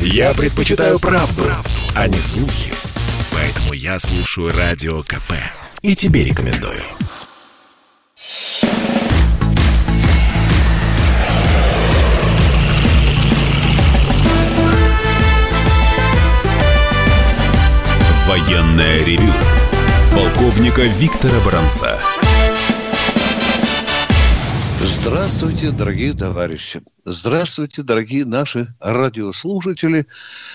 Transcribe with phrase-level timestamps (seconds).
[0.00, 2.72] Я предпочитаю правду, правду, а не слухи.
[3.32, 5.32] Поэтому я слушаю Радио КП.
[5.82, 6.82] И тебе рекомендую.
[18.26, 19.32] Военное ревю
[20.14, 21.98] полковника Виктора Баранца.
[24.86, 26.80] Здравствуйте, дорогие товарищи.
[27.04, 30.06] Здравствуйте, дорогие наши радиослушатели.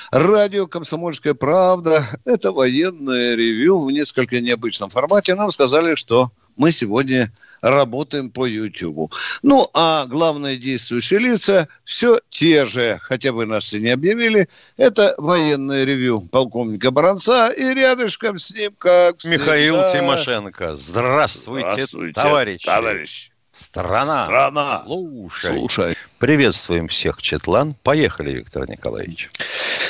[0.09, 5.35] Радио «Комсомольская правда»– это военное ревю в несколько необычном формате.
[5.35, 9.13] Нам сказали, что мы сегодня работаем по YouTube.
[9.43, 14.47] Ну, а главные действующие лица все те же, хотя вы нас и не объявили.
[14.77, 19.35] Это военное ревю полковника Баранца и рядышком с ним, как всегда...
[19.35, 20.75] Михаил Тимошенко.
[20.75, 22.65] Здравствуйте, Здравствуйте товарищи.
[22.65, 23.30] товарищ.
[23.51, 24.25] Страна.
[24.25, 24.83] Страна.
[24.85, 25.57] Слушай.
[25.57, 25.97] Слушай.
[26.19, 27.75] Приветствуем всех, Четлан.
[27.83, 29.29] Поехали, Виктор Николаевич.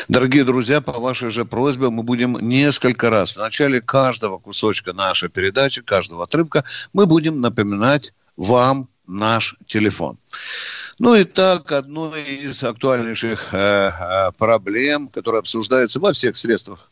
[0.08, 5.30] Дорогие друзья, по вашей же просьбе мы будем несколько раз в начале каждого кусочка нашей
[5.30, 10.18] передачи, каждого отрывка, мы будем напоминать вам наш телефон.
[10.98, 16.90] Ну и так, одной из актуальнейших э, э, проблем, которая обсуждается во всех средствах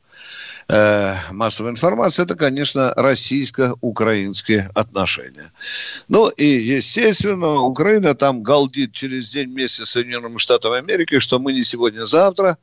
[0.70, 5.52] э, массовой информации, это, конечно, российско-украинские отношения.
[6.08, 11.54] Ну и, естественно, Украина там галдит через день вместе с Соединенными Штатами Америки, что мы
[11.54, 12.58] не сегодня-завтра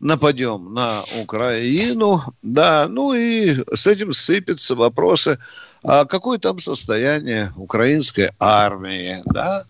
[0.00, 5.38] нападем на Украину, да, ну и с этим сыпятся вопросы,
[5.84, 9.64] а какое там состояние украинской армии, да,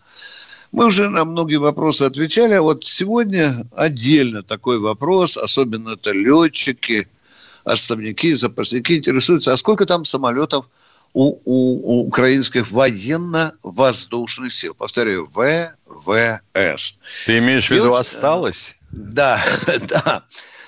[0.70, 7.08] мы уже на многие вопросы отвечали, а вот сегодня отдельно такой вопрос, особенно это летчики,
[7.64, 10.66] островники, запасники интересуются, а сколько там самолетов
[11.14, 14.74] у, у, у украинских военно-воздушных сил?
[14.74, 16.98] Повторяю, ВВС.
[17.26, 18.74] Ты имеешь в виду вот, осталось?
[18.90, 19.42] Да,
[19.88, 20.24] да.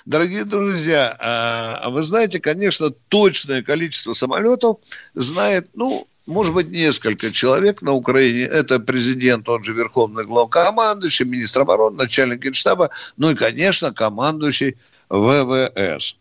[0.06, 4.77] Дорогие друзья, а вы знаете, конечно, точное количество самолетов
[5.15, 8.43] знает, ну, может быть, несколько человек на Украине.
[8.43, 14.76] Это президент, он же верховный главкомандующий, министр обороны, начальник генштаба, ну и, конечно, командующий
[15.09, 16.19] ВВС.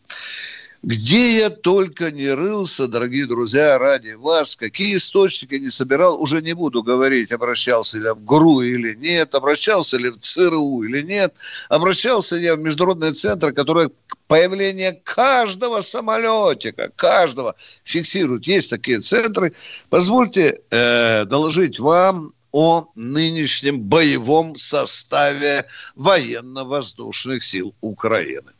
[0.84, 6.52] Где я только не рылся, дорогие друзья, ради вас, какие источники не собирал, уже не
[6.52, 11.36] буду говорить, обращался ли я в ГРУ или нет, обращался ли в ЦРУ или нет,
[11.70, 13.92] обращался я в международные центры, которые
[14.28, 17.56] появление каждого самолетика, каждого
[17.86, 18.46] фиксируют.
[18.46, 19.54] Есть такие центры.
[19.90, 28.52] Позвольте э, доложить вам о нынешнем боевом составе военно-воздушных сил Украины.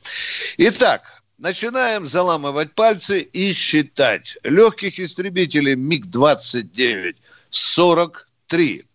[0.58, 4.38] Итак, Начинаем заламывать пальцы и считать.
[4.46, 7.18] Легких истребителей МиГ-29–
[7.50, 8.86] 43.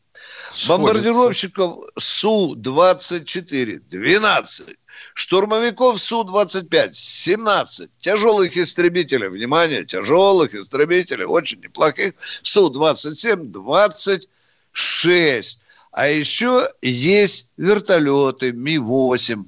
[0.67, 4.77] Бомбардировщиков Су-24– 12.
[5.13, 7.91] Штурмовиков Су-25– 17.
[8.01, 15.61] Тяжелых истребителей, внимание, тяжелых истребителей, очень неплохих, Су-27– 26.
[15.93, 19.45] А еще есть вертолеты Ми-8.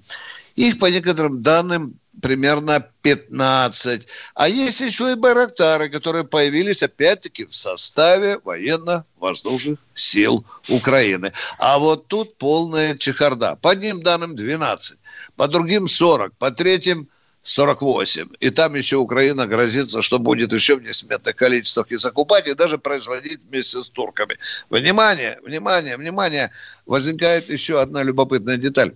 [0.56, 4.06] Их, по некоторым данным, примерно 15.
[4.34, 11.32] А есть еще и Байрактары, которые появились опять-таки в составе военно-воздушных сил Украины.
[11.58, 13.56] А вот тут полная чехарда.
[13.56, 14.98] По одним данным 12,
[15.36, 17.08] по другим 40, по третьим
[17.42, 18.28] 48.
[18.40, 22.78] И там еще Украина грозится, что будет еще в несметных количествах и закупать, и даже
[22.78, 24.36] производить вместе с турками.
[24.68, 26.50] Внимание, внимание, внимание.
[26.86, 28.94] Возникает еще одна любопытная деталь.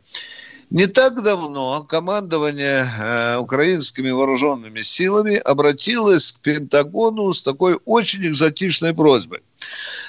[0.70, 8.94] Не так давно командование э, украинскими вооруженными силами обратилось к Пентагону с такой очень экзотичной
[8.94, 9.40] просьбой.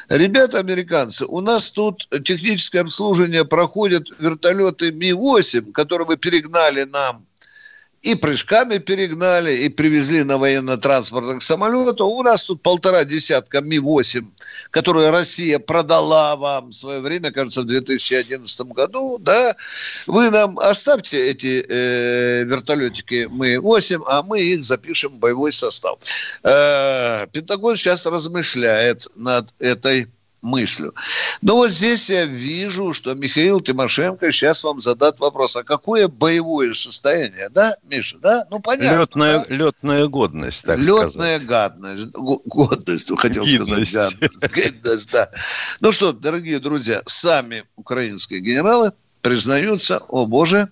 [0.09, 7.25] Ребята, американцы, у нас тут техническое обслуживание проходят вертолеты Ми-8, которые вы перегнали нам
[8.05, 12.07] и прыжками перегнали, и привезли на военно-транспортных самолетах.
[12.07, 14.23] У нас тут полтора десятка Ми-8,
[14.69, 19.17] которые Россия продала вам в свое время, кажется, в 2011 году.
[19.17, 19.55] Да?
[20.05, 25.97] Вы нам оставьте эти э, вертолетики Ми-8, а мы их запишем в боевой состав.
[26.43, 30.07] Э, Пентагон сейчас размышляет над этой
[30.45, 30.93] мыслью.
[31.41, 36.73] Но вот здесь я вижу, что Михаил Тимошенко сейчас вам задат вопрос, а какое боевое
[36.73, 38.45] состояние, да, Миша, да?
[38.49, 38.99] Ну, понятно.
[39.01, 39.55] Летная, да?
[39.55, 41.09] летная годность, так Летная
[41.39, 41.45] сказать.
[41.45, 43.91] гадность, годность, хотел Гидность.
[43.91, 45.29] сказать, гадность, гидность, да.
[45.81, 48.91] Ну что, дорогие друзья, сами украинские генералы
[49.21, 50.69] признаются, о боже,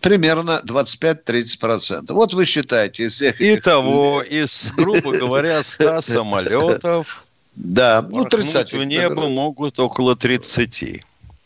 [0.00, 2.12] примерно 25-30%.
[2.12, 7.24] Вот вы считаете из всех этих Итого, из, грубо говоря, 100 самолетов
[7.56, 11.02] Да, ну, порхнуть 30 в небо могут около 30.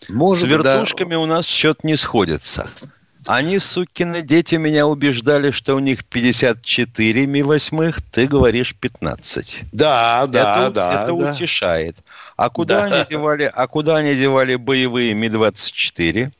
[0.08, 2.66] Может, С вертушками у нас счет не сходится.
[3.26, 9.62] Они, сукины дети, меня убеждали, что у них 54 Ми-8, ты говоришь 15.
[9.72, 10.92] Да, да, это, да.
[11.04, 11.30] Это да.
[11.30, 11.96] утешает.
[12.36, 12.96] А куда, Да.
[12.96, 16.32] они девали, а куда они девали боевые Ми-24?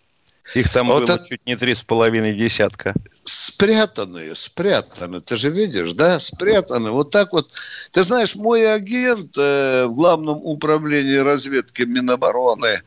[0.55, 2.95] Их там Вот было это- чуть не три с половиной десятка.
[3.25, 5.21] Спрятанные, спрятаны.
[5.23, 6.19] Ты же видишь, да?
[6.19, 6.91] Спрятаны.
[6.91, 7.51] Вот так вот.
[7.93, 12.83] Ты знаешь, мой агент э, в главном управлении разведки Минобороны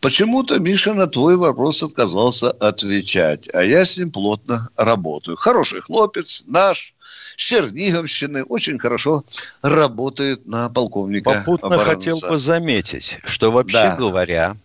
[0.00, 3.48] почему-то, Миша, на твой вопрос отказался отвечать.
[3.52, 5.36] А я с ним плотно работаю.
[5.36, 6.94] Хороший хлопец, наш,
[7.36, 9.24] с Черниговщины, очень хорошо
[9.62, 11.30] работает на полковника.
[11.32, 12.28] Попутно хотел Баранца.
[12.28, 13.96] бы заметить, что вообще Да.
[13.96, 14.56] говоря,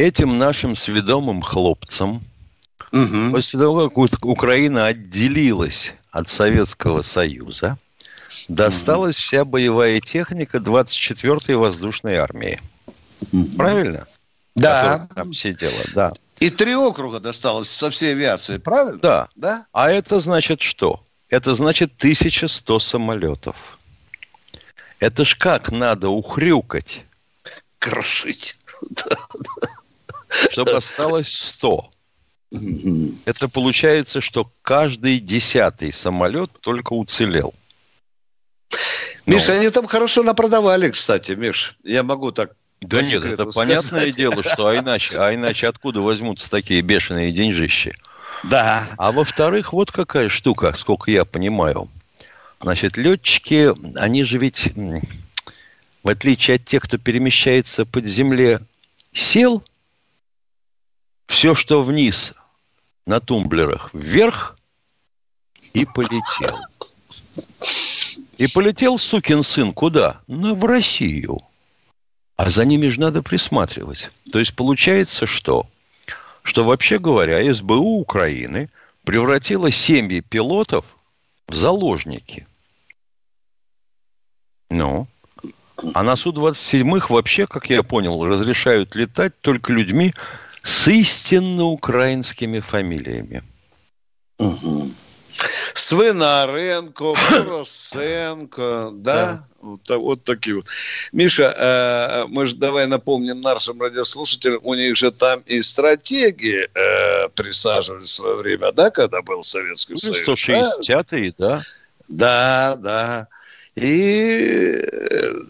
[0.00, 2.24] этим нашим сведомым хлопцам,
[2.92, 3.32] Мгм.
[3.32, 7.78] после того, как Украина отделилась от Советского Союза,
[8.48, 12.60] досталась вся боевая техника 24-й воздушной армии.
[13.56, 14.06] Правильно?
[14.56, 15.08] Да.
[15.14, 16.12] Там сидела, да.
[16.40, 18.98] И три округа досталось со всей авиации, правильно?
[18.98, 19.28] Да.
[19.36, 19.66] Да?
[19.72, 21.04] А это значит что?
[21.28, 23.56] Это значит 1100 самолетов.
[24.98, 27.04] Это ж как надо ухрюкать,
[27.78, 28.58] Крошить.
[30.30, 31.90] чтобы осталось 100.
[32.52, 33.18] Мгм.
[33.26, 37.54] Это получается, что каждый десятый самолет только уцелел.
[39.26, 41.76] Ну, Миша, они там хорошо напродавали, кстати, Миш.
[41.84, 42.52] Я могу так.
[42.80, 44.16] да нет, это понятное сказать.
[44.16, 47.94] дело, что а иначе, а иначе откуда возьмутся такие бешеные деньжищи?
[48.42, 48.84] Да.
[48.96, 51.88] А во-вторых, вот какая штука, сколько я понимаю.
[52.60, 54.72] Значит, летчики, они же ведь,
[56.02, 58.60] в отличие от тех, кто перемещается под земле,
[59.12, 59.62] сел,
[61.30, 62.34] все, что вниз
[63.06, 64.56] на тумблерах, вверх
[65.72, 66.58] и полетел.
[68.36, 70.20] И полетел сукин сын куда?
[70.26, 71.38] Ну, в Россию.
[72.36, 74.10] А за ними же надо присматривать.
[74.32, 75.66] То есть получается что?
[76.42, 78.68] Что вообще говоря, СБУ Украины
[79.04, 80.96] превратила семьи пилотов
[81.46, 82.46] в заложники.
[84.68, 85.06] Ну,
[85.94, 90.12] а на Су-27 вообще, как я понял, разрешают летать только людьми
[90.62, 93.42] с истинно украинскими фамилиями.
[94.38, 94.94] Мгм.
[95.74, 99.44] Свинаренко, Поросенко, да?
[99.60, 100.66] Вот, та- вот такие вот.
[101.12, 107.28] Миша, э, мы же давай напомним нашим радиослушателям, у них же там и стратегии э,
[107.34, 110.28] присаживались в свое время, да, когда был Советский Ну, Союз?
[110.28, 111.62] 160-е, да?
[112.08, 113.28] Да, да.
[113.80, 114.76] И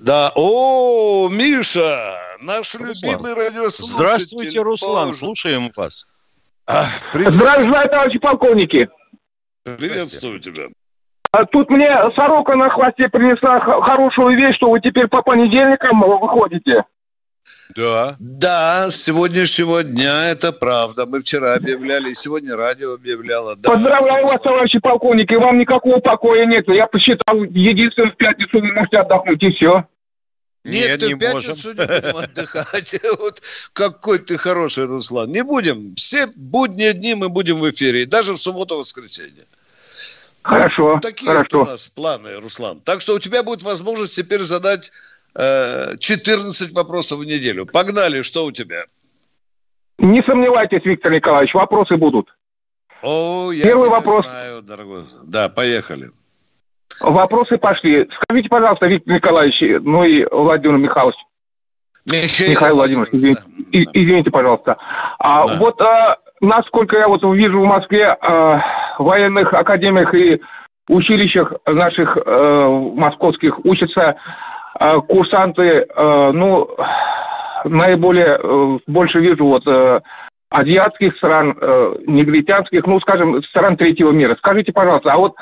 [0.02, 3.10] да, о, Миша, наш Руслан.
[3.12, 3.96] любимый радиослушатель.
[3.96, 5.18] Здравствуйте, Руслан, Боже.
[5.18, 6.06] слушаем вас.
[6.66, 8.88] А, привет, Здравия желаю, товарищи полковники.
[9.64, 10.68] приветствую тебя.
[11.32, 16.84] А Тут мне сорока на хвосте принесла хорошую вещь, что вы теперь по понедельникам выходите.
[17.76, 18.16] Да.
[18.18, 21.06] Да, с сегодняшнего дня это правда.
[21.06, 23.56] Мы вчера объявляли, и сегодня радио объявляло.
[23.56, 23.70] Да.
[23.70, 26.64] Поздравляю вас, товарищи полковники, вам никакого покоя нет.
[26.68, 29.84] Я посчитал, единственное, в пятницу вы можете отдохнуть, и все.
[30.64, 33.00] Нет, Нет, ты не в пятницу не будем отдыхать.
[33.18, 33.42] Вот
[33.72, 35.30] какой ты хороший, Руслан.
[35.30, 35.94] Не будем.
[35.94, 38.04] Все будние дни мы будем в эфире.
[38.04, 39.44] Даже в субботу-воскресенье.
[40.42, 41.72] Хорошо, Такие вот у хорошо.
[41.72, 42.80] нас планы, Руслан.
[42.80, 44.90] Так что у тебя будет возможность теперь задать
[45.36, 47.66] 14 вопросов в неделю.
[47.66, 48.84] Погнали, что у тебя?
[49.98, 52.28] Не сомневайтесь, Виктор Николаевич, вопросы будут.
[53.02, 54.26] О, я Первый вопрос.
[54.28, 55.04] знаю, дорогой.
[55.24, 56.10] Да, поехали.
[57.00, 58.08] Вопросы пошли.
[58.22, 61.16] Скажите, пожалуйста, Виктор Николаевич, ну и Владимир Михайлович,
[62.04, 64.76] Михаил, Михаил Владимирович, извините, и- извините, пожалуйста.
[65.18, 65.56] А Да.
[65.58, 68.60] вот а, насколько я вот вижу в Москве а,
[68.98, 70.40] военных академиях и
[70.88, 74.16] училищах наших э, московских учатся а,
[74.80, 76.70] курсанты, э, ну,
[77.64, 80.00] наиболее э, больше вижу вот э,
[80.48, 81.50] азиатских стран,
[82.06, 84.34] негритянских, ну, скажем, стран третьего мира.
[84.36, 85.34] Скажите, пожалуйста, а вот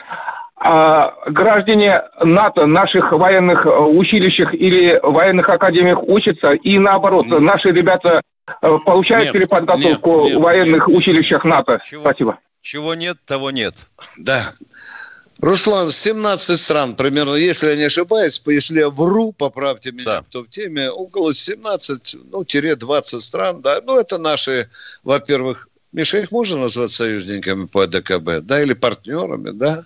[0.61, 7.41] а, граждане НАТО наших военных училищах или военных академиях учатся, и наоборот, Нет.
[7.41, 8.21] наши ребята
[8.85, 11.79] получают Нет, переподготовку нет, нет, в военных училищах НАТО.
[11.89, 12.03] Чего?
[12.03, 12.39] Спасибо.
[12.61, 13.75] Чего нет, того нет.
[14.19, 14.43] Да.
[15.41, 20.23] Руслан, 17 стран примерно, если я не ошибаюсь, если я вру, поправьте меня, Да.
[20.23, 24.69] кто в теме, около 17, ну, тире 20 стран, да, ну, это наши,
[25.05, 29.85] во-первых, Миша, их можно назвать союзниками по ДКБ, да, или партнерами, да?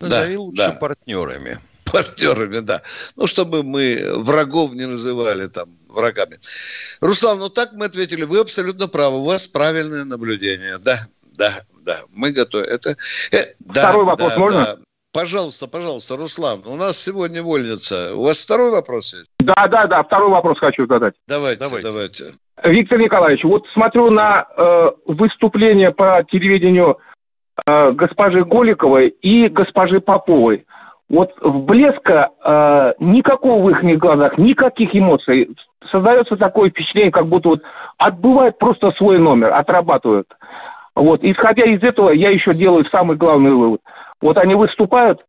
[0.00, 0.72] Назови Да, лучше да.
[0.72, 1.58] партнерами.
[1.84, 2.82] партнерами, да.
[3.16, 6.38] Ну, чтобы мы врагов не называли там врагами.
[7.00, 8.22] Руслан, ну так мы ответили.
[8.22, 9.18] Вы абсолютно правы.
[9.18, 10.78] У вас правильное наблюдение.
[10.78, 12.02] Да, да, да.
[12.12, 12.64] Мы готовы.
[12.64, 12.96] Это,
[13.32, 14.58] э, да, Второй вопрос да, можно?
[14.60, 14.78] да.
[15.12, 16.60] Пожалуйста, пожалуйста, Руслан.
[16.66, 18.14] У нас сегодня вольница.
[18.14, 19.30] У вас второй вопрос есть?
[19.40, 21.14] Да, да, да, второй вопрос хочу задать.
[21.26, 21.88] Давайте, Давайте.
[21.88, 22.24] давайте.
[22.62, 26.98] Виктор Николаевич, вот смотрю на э, выступление по телевидению
[27.66, 30.64] э, госпожи Голиковой и госпожи Поповой.
[31.08, 35.48] Вот в блеска э, никакого в их глазах, никаких эмоций.
[35.90, 37.62] Создается такое впечатление, как будто вот
[37.98, 40.28] отбывают просто свой номер, отрабатывают.
[40.94, 43.80] Вот, исходя из этого, я еще делаю самый главный вывод.
[44.20, 45.24] Вот они выступают,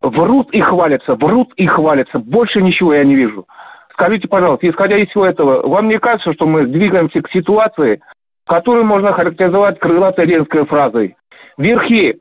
[0.00, 2.18] врут и хвалятся, врут и хвалятся.
[2.18, 3.46] Больше ничего я не вижу.
[3.92, 8.00] Скажите, пожалуйста, исходя из всего этого, вам не кажется, что мы двигаемся к ситуации,
[8.46, 11.16] которую можно характеризовать крылатой ленской фразой?
[11.58, 12.20] Верхи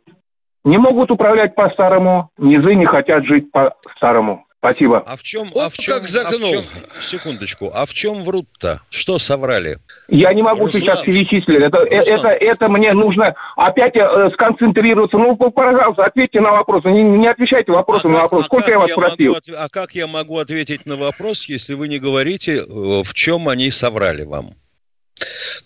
[0.66, 4.46] не могут управлять по-старому, низы не хотят жить по-старому.
[4.60, 5.02] Спасибо.
[5.06, 6.54] А в чем, вот а в чем, как загнул.
[6.54, 8.82] А в чем, секундочку, а в чем врут-то?
[8.90, 9.80] Что соврали?
[10.10, 10.82] Я не могу Руслан.
[10.82, 11.62] сейчас перечислить.
[11.62, 15.18] Это, э, это, это мне нужно опять э, сконцентрироваться.
[15.18, 16.84] Ну, пожалуйста, ответьте на вопрос.
[16.84, 18.44] Не, не отвечайте вопросом а на вопрос.
[18.44, 19.34] А Сколько я вас я просил?
[19.34, 23.48] Могу, а как я могу ответить на вопрос, если вы не говорите, э, в чем
[23.48, 24.56] они соврали вам?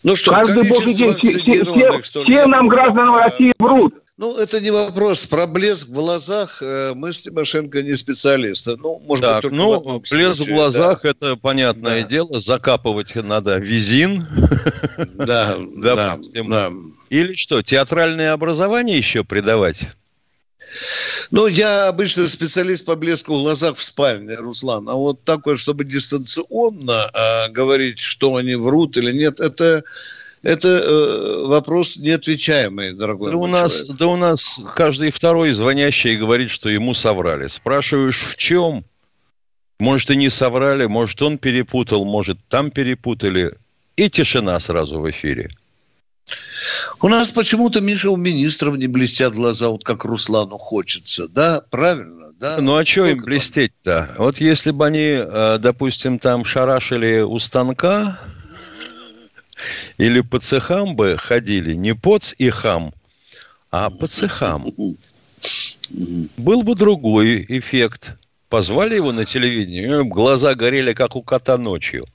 [0.04, 4.03] Ну что, Каждый божий день все, все, все нам, гражданам России, врут.
[4.24, 5.26] Ну, это не вопрос.
[5.26, 8.78] Про блеск в глазах э, мы с Тимошенко не специалисты.
[8.78, 11.10] Ну, может так, быть, ну, в блеск случае, в глазах да.
[11.10, 12.08] это понятное да.
[12.08, 12.40] дело.
[12.40, 14.26] Закапывать надо визин.
[15.16, 16.72] Да, да, да.
[17.10, 19.90] Или что, театральное образование еще придавать?
[21.32, 24.88] Ну, я обычно специалист по блеску в глазах в спальне, Руслан.
[24.88, 29.84] А вот такое, чтобы дистанционно а, говорить, что они врут или нет, это
[30.44, 33.98] это э, вопрос неотвечаемый, дорогой да у нас, человек.
[33.98, 37.48] Да у нас каждый второй звонящий говорит, что ему соврали.
[37.48, 38.84] Спрашиваешь, в чем?
[39.80, 43.58] Может, и не соврали, может, он перепутал, может, там перепутали.
[43.96, 45.50] И тишина сразу в эфире.
[47.02, 51.62] У нас почему-то, Миша, у министров не блестят глаза, вот как Руслану хочется, да?
[51.70, 52.58] Правильно, да?
[52.60, 54.16] Ну, а что им блестеть-то?
[54.18, 58.20] Вот если бы они, э, допустим, там шарашили у станка,
[59.98, 62.94] или по цехам бы ходили не поц и хам,
[63.72, 64.66] а по цехам.
[66.38, 68.16] Был бы другой эффект.
[68.50, 72.06] Позвали его на телевидение, глаза горели, как у кота ночью.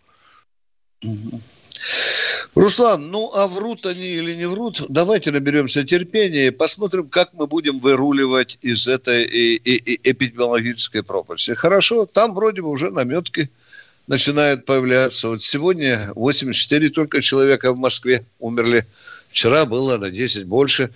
[2.55, 4.83] Руслан, ну а врут они или не врут?
[4.89, 11.55] Давайте наберемся терпения и посмотрим, как мы будем выруливать из этой эпидемиологической пропасти.
[11.55, 13.51] Хорошо, там вроде бы уже наметки
[14.09, 15.29] начинают появляться.
[15.29, 18.87] Вот сегодня 84 только человека в Москве умерли.
[19.31, 20.91] Вчера было на 10 больше.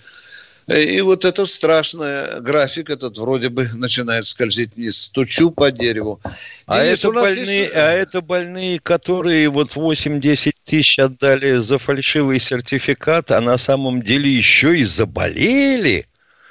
[0.67, 2.39] И вот это страшное.
[2.39, 4.97] График этот вроде бы начинает скользить вниз.
[4.97, 6.21] Стучу по дереву.
[6.65, 7.73] А это, больные, есть...
[7.75, 14.33] а это больные, которые вот 8-10 тысяч отдали за фальшивый сертификат, а на самом деле
[14.33, 16.07] еще и заболели.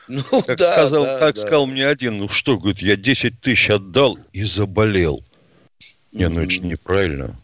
[0.09, 1.41] Ну, как да, сказал, да, как да.
[1.41, 5.25] сказал мне один, ну что, говорит, я 10 тысяч отдал и заболел.
[6.13, 7.35] Не, ну это же неправильно.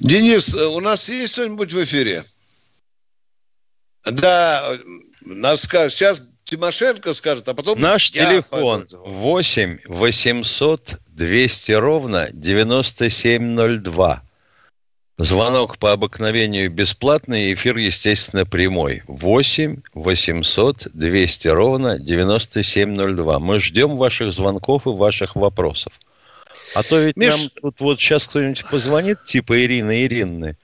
[0.00, 2.22] Денис, э, у нас есть что-нибудь в эфире?
[4.04, 4.78] Да,
[5.22, 5.92] нас скажет.
[5.92, 7.80] Сейчас Тимошенко скажет, а потом...
[7.80, 14.22] Наш телефон 8 800 200 ровно 9702.
[15.18, 19.02] Звонок по обыкновению бесплатный, эфир, естественно, прямой.
[19.08, 23.38] 8 800 200 ровно 9702.
[23.40, 25.94] Мы ждем ваших звонков и ваших вопросов.
[26.74, 27.30] А то ведь Миш...
[27.30, 30.56] нам тут вот сейчас кто-нибудь позвонит, типа Ирина Иринны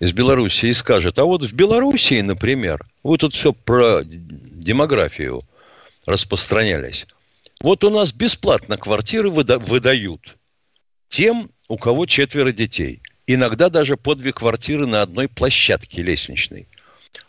[0.00, 5.40] из Белоруссии и скажет, а вот в Белоруссии, например, вы тут все про демографию
[6.04, 7.06] распространялись.
[7.60, 10.36] Вот у нас бесплатно квартиры выда- выдают
[11.08, 13.00] тем, у кого четверо детей.
[13.26, 16.68] Иногда даже по две квартиры на одной площадке лестничной.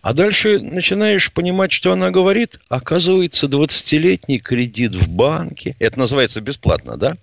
[0.02, 2.60] А дальше начинаешь понимать, что она говорит.
[2.70, 5.76] Оказывается, 20-летний кредит в банке.
[5.80, 7.16] Это называется бесплатно, да?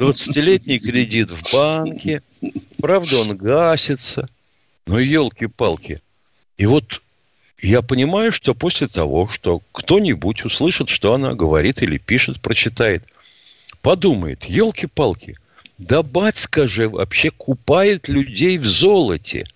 [0.00, 2.22] 20-летний кредит в банке.
[2.78, 4.26] Правда, он гасится.
[4.86, 6.00] Ну, елки-палки.
[6.58, 7.00] И вот
[7.60, 13.04] я понимаю, что после того, что кто-нибудь услышит, что она говорит или пишет, прочитает,
[13.80, 15.36] подумает, елки-палки,
[15.78, 19.46] да батька же вообще купает людей в золоте.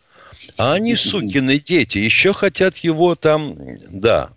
[0.56, 3.56] А они, сукины дети, еще хотят его там,
[3.90, 4.30] да,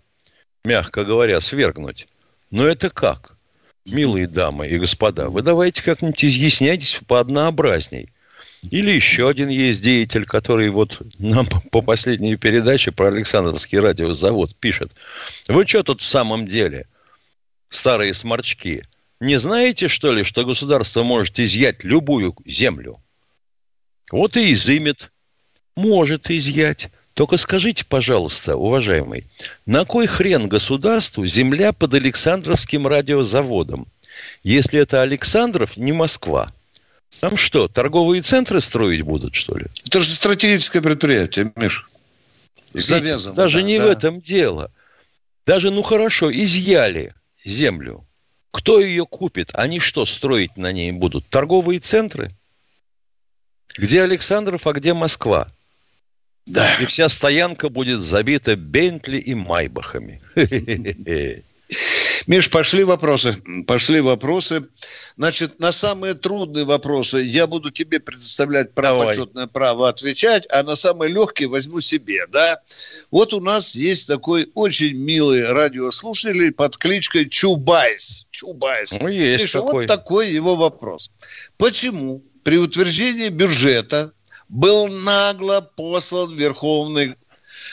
[0.64, 2.06] мягко говоря, свергнуть.
[2.50, 3.31] Но это как?
[3.86, 8.10] Милые дамы и господа, вы давайте как-нибудь изъясняйтесь пооднообразней.
[8.70, 14.92] Или еще один есть деятель, который вот нам по последней передаче про Александровский радиозавод пишет.
[15.48, 16.86] Вы что тут в самом деле,
[17.68, 18.82] старые сморчки,
[19.20, 23.00] не знаете, что ли, что государство может изъять любую землю?
[24.10, 25.12] Вот и изымет.
[25.76, 26.90] Может изъять.
[27.14, 29.26] Только скажите, пожалуйста, уважаемый,
[29.66, 33.86] на кой хрен государству земля под Александровским радиозаводом,
[34.42, 36.50] если это Александров, не Москва?
[37.20, 39.66] Там что, торговые центры строить будут, что ли?
[39.84, 41.86] Это же стратегическое предприятие, Миш.
[42.72, 43.36] Завязано.
[43.36, 43.86] Даже да, не да.
[43.86, 44.70] в этом дело.
[45.44, 47.12] Даже, ну хорошо, изъяли
[47.44, 48.06] землю.
[48.50, 49.50] Кто ее купит?
[49.54, 51.28] Они что строить на ней будут?
[51.28, 52.30] Торговые центры?
[53.76, 55.48] Где Александров, а где Москва?
[56.46, 56.68] Да.
[56.80, 60.20] И вся стоянка будет забита Бентли и Майбахами.
[62.26, 63.36] Миш, пошли вопросы.
[63.66, 64.64] Пошли вопросы.
[65.16, 70.74] Значит, на самые трудные вопросы я буду тебе предоставлять право, почетное право отвечать, а на
[70.74, 72.60] самые легкие возьму себе, да?
[73.10, 78.26] Вот у нас есть такой очень милый радиослушатель под кличкой Чубайс.
[78.30, 78.98] Чубайс.
[79.00, 79.72] Ну, есть Миша, такой.
[79.72, 81.10] вот такой его вопрос.
[81.56, 84.12] Почему при утверждении бюджета
[84.52, 87.16] был нагло послан Верховный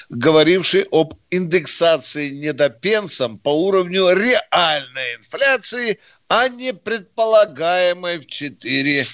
[0.10, 9.06] говоривший об индексации недопенсом по уровню реальной инфляции, а не предполагаемой в 4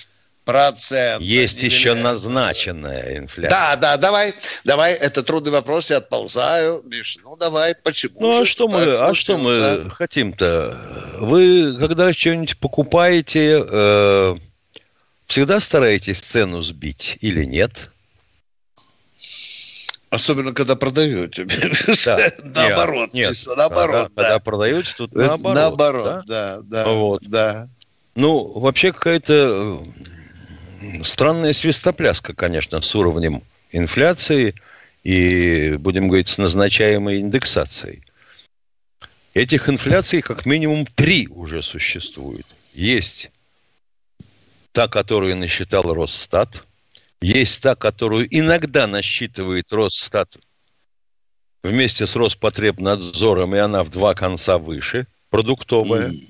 [0.45, 1.21] процент.
[1.23, 3.49] Есть еще назначенная инфляция.
[3.49, 6.83] Да, да, давай, давай, это трудный вопрос, я отползаю.
[6.85, 8.13] Миш, ну давай, почему?
[8.19, 11.17] Ну а что мы, а что мы хотим-то?
[11.19, 14.35] Вы, когда что-нибудь покупаете, э,
[15.27, 17.91] всегда стараетесь цену сбить или нет?
[20.09, 21.45] Особенно, когда продаете.
[22.05, 22.17] Да.
[22.43, 23.13] наоборот.
[23.13, 24.07] Нет, наоборот.
[24.07, 24.23] Когда, да.
[24.23, 25.55] когда продаете, тут наоборот.
[25.55, 26.83] Наоборот, да, да.
[26.83, 27.21] да, вот.
[27.23, 27.69] да.
[28.15, 29.83] Ну, вообще какая-то
[31.03, 34.55] странная свистопляска, конечно, с уровнем инфляции
[35.03, 38.03] и, будем говорить, с назначаемой индексацией.
[39.33, 42.45] Этих инфляций как минимум три уже существует.
[42.73, 43.31] Есть
[44.75, 46.63] та, которую насчитал Росстат–
[47.21, 50.37] есть та, которую иногда насчитывает Росстат
[51.63, 56.29] вместе с Роспотребнадзором, и она в два конца выше, продуктовая mm.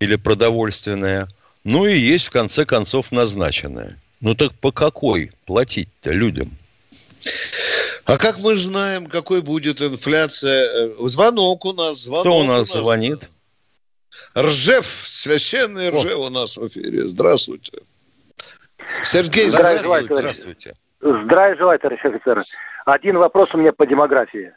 [0.00, 1.28] или продовольственная.
[1.64, 3.98] Ну и есть, в конце концов, назначенная.
[4.20, 6.50] Ну так по какой платить-то людям?
[8.04, 10.68] А как мы знаем, какой будет инфляция?
[10.68, 12.02] Э, звонок у нас.
[12.02, 13.20] Звонок Кто у нас, у нас звонит?
[14.36, 16.26] Ржев, священный Ржев О.
[16.26, 17.08] у нас в эфире.
[17.08, 17.78] Здравствуйте.
[19.02, 20.16] Сергей, здравствуйте.
[20.16, 20.74] Здравствуйте.
[21.00, 22.38] Здравия желаю, товарищ офицер.
[22.84, 24.52] Один вопрос у меня по демографии.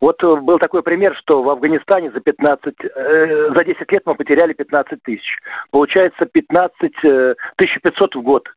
[0.00, 4.14] Вот э, был такой пример, что в Афганистане за 15, э, за 10 лет мы
[4.14, 5.38] потеряли 15 тысяч.
[5.70, 8.48] Получается 15, э, 1500 в год.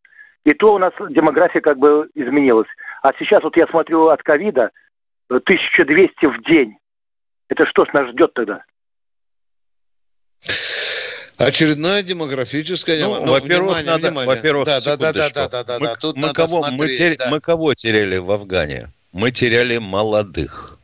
[0.45, 2.67] И то у нас демография как бы изменилась.
[3.01, 4.71] А сейчас вот я смотрю от ковида
[5.29, 6.77] 1200 в день.
[7.49, 8.63] Это что ж нас ждет тогда?
[11.37, 12.99] Очередная демографическая...
[12.99, 14.27] Ну, ну во-первых, внимание, надо, внимание.
[14.27, 15.95] во-первых, да, да, да, да, да, да, мы, да.
[15.95, 17.17] Тут мы, кого, смотреть, мы, тер...
[17.17, 17.29] да.
[17.29, 18.91] мы кого теряли в Афгане?
[19.13, 20.77] Мы теряли молодых.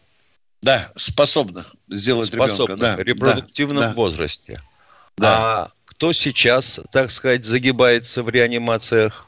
[0.62, 2.98] Да, способных сделать способных, ребенка.
[2.98, 4.60] Да, репродуктивном да, возрасте.
[5.18, 5.38] Да.
[5.38, 9.28] А кто сейчас, так сказать, загибается в реанимациях?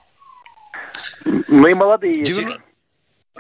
[1.26, 2.24] Мы молодые.
[2.24, 2.62] 90...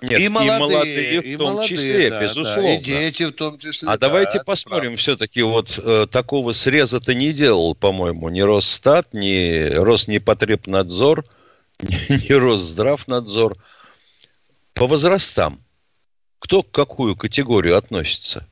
[0.02, 2.64] Нет, и молодые, и молодые в и том молодые, числе, да, безусловно.
[2.64, 3.90] Да, и дети в том числе.
[3.90, 4.98] А да, давайте посмотрим, правда.
[4.98, 11.26] все-таки вот э, такого среза-то не делал, по-моему, ни Росстат, ни Роснепотребнадзор,
[11.82, 13.56] ни, ни Росздравнадзор.
[14.74, 15.64] По возрастам.
[16.40, 18.48] Кто к какую категорию относится?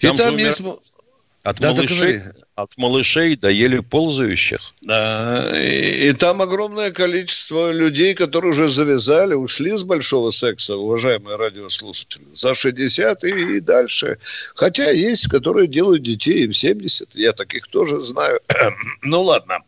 [0.00, 0.46] Там и там умер...
[0.46, 0.62] есть
[1.42, 2.22] от, да, малышей,
[2.62, 4.72] от малышей до еле ползающих.
[4.82, 11.36] Да, и, и там огромное количество людей, которые уже завязали, ушли с большого секса, уважаемые
[11.36, 14.18] радиослушатели, за 60 и, и дальше.
[14.54, 18.40] Хотя есть, которые делают детей в 70, я таких тоже знаю.
[19.02, 19.58] ну ладно.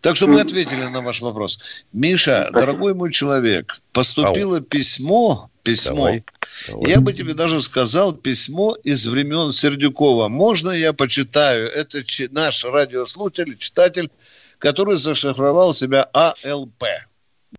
[0.00, 1.84] Так что мы ответили на ваш вопрос.
[1.92, 4.62] Миша, дорогой мой человек, поступило Ау.
[4.62, 5.94] письмо письмо.
[5.94, 6.24] Давай,
[6.68, 6.90] давай.
[6.90, 10.28] Я бы тебе даже сказал письмо из времен Сердюкова.
[10.28, 11.68] Можно я почитаю?
[11.68, 14.10] Это наш радиослушатель, читатель,
[14.58, 16.84] который зашифровал себя АЛП.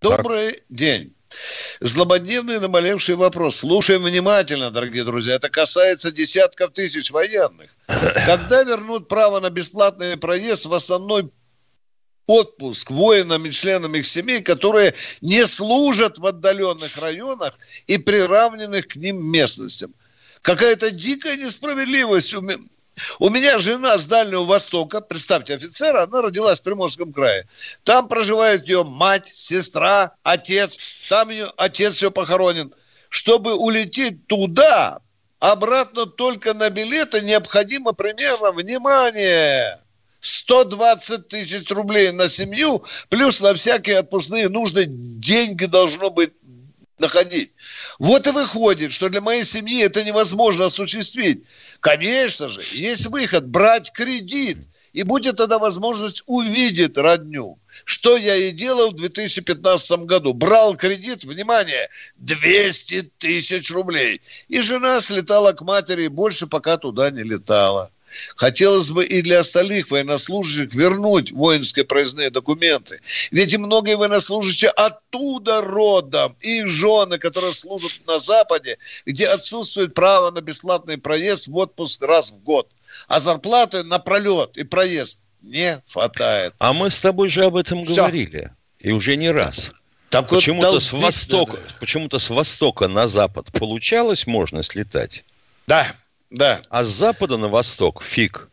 [0.01, 0.63] Добрый так.
[0.69, 1.13] день.
[1.79, 3.57] Злободневный наболевший вопрос.
[3.57, 5.35] Слушаем внимательно, дорогие друзья.
[5.35, 7.69] Это касается десятков тысяч военных.
[8.25, 11.31] Когда вернут право на бесплатный проезд в основной
[12.27, 18.95] отпуск воинам и членам их семей, которые не служат в отдаленных районах и приравненных к
[18.95, 19.93] ним местностям.
[20.41, 22.35] Какая-то дикая несправедливость.
[23.19, 27.47] У меня жена с Дальнего Востока, представьте, офицера, она родилась в Приморском крае.
[27.83, 30.77] Там проживает ее мать, сестра, отец.
[31.09, 32.73] Там ее отец ее похоронен.
[33.09, 34.99] Чтобы улететь туда,
[35.39, 39.79] обратно только на билеты необходимо примерно, внимание,
[40.21, 46.33] 120 тысяч рублей на семью, плюс на всякие отпускные нужды деньги должно быть
[47.01, 47.51] находить.
[47.99, 51.43] Вот и выходит, что для моей семьи это невозможно осуществить.
[51.81, 54.59] Конечно же, есть выход– брать кредит
[54.93, 57.59] И будет тогда возможность увидеть родню.
[57.85, 60.33] Что я и делал в 2015 году.
[60.33, 64.21] Брал кредит, внимание, 200 тысяч рублей.
[64.49, 67.91] И жена слетала к матери, больше пока туда не летала.
[68.35, 72.99] Хотелось бы и для остальных военнослужащих вернуть воинские проездные документы.
[73.31, 76.35] Ведь и многие военнослужащие оттуда родом.
[76.41, 82.31] И жены, которые служат на Западе, где отсутствует право на бесплатный проезд в отпуск раз
[82.31, 82.69] в год.
[83.07, 86.53] А зарплаты на пролет и проезд не хватает.
[86.59, 87.95] А мы с тобой же об этом Все.
[87.95, 88.51] говорили.
[88.79, 89.71] И уже не раз.
[90.09, 91.75] Так почему-то вот с востока, да.
[91.79, 95.23] почему-то с востока на запад получалось можно слетать.
[95.67, 95.87] Да,
[96.31, 96.61] да.
[96.69, 98.49] А с запада на восток фиг.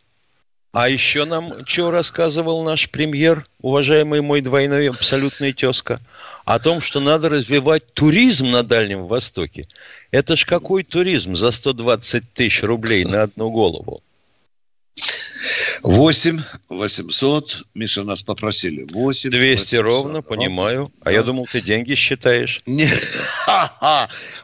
[0.71, 5.99] А еще нам что рассказывал наш премьер, уважаемый мой двойной абсолютный тезка,
[6.45, 9.63] о том, что надо развивать туризм на Дальнем Востоке.
[10.11, 13.99] Это ж какой туризм за 120 тысяч рублей на одну голову?
[15.83, 16.39] 8
[16.69, 18.85] 800, Миша, нас попросили.
[18.91, 19.81] 8 200 800.
[19.81, 20.91] ровно, понимаю.
[21.01, 22.61] А, а я думал, ты деньги считаешь.
[22.65, 22.89] Не,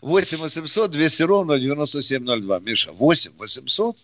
[0.02, 2.60] 8 800 200 ровно 9702.
[2.60, 3.98] Миша, 8 800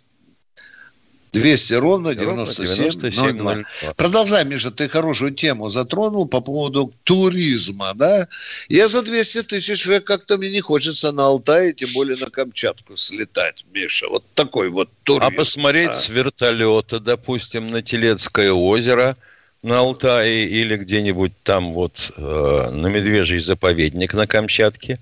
[1.33, 3.63] 200 ровно 9702.
[3.95, 8.27] Продолжай, Миша, ты хорошую тему затронул по поводу туризма, да?
[8.67, 13.65] Я за 200 тысяч как-то мне не хочется на Алтай, тем более на Камчатку слетать,
[13.73, 14.09] Миша.
[14.09, 15.25] Вот такой вот туризм.
[15.25, 15.93] А посмотреть а?
[15.93, 19.15] с вертолета, допустим, на Телецкое озеро
[19.63, 24.99] на Алтае или где-нибудь там вот э, на Медвежий заповедник на Камчатке.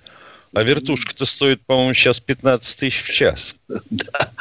[0.54, 3.56] А вертушка-то стоит, по-моему, сейчас 15 тысяч в час.
[3.90, 4.32] Да.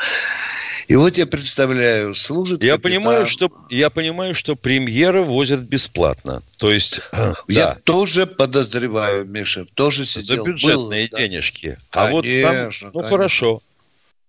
[0.88, 2.92] И вот я представляю, служит я капитан...
[2.92, 6.42] понимаю, что Я понимаю, что премьеры возят бесплатно.
[6.58, 7.00] То есть...
[7.46, 7.78] Я да.
[7.84, 10.38] тоже подозреваю, Миша, тоже сидел.
[10.38, 11.78] За бюджетные был, денежки.
[11.92, 12.06] Да.
[12.06, 13.02] А конечно, вот там, ну конечно.
[13.02, 13.60] хорошо.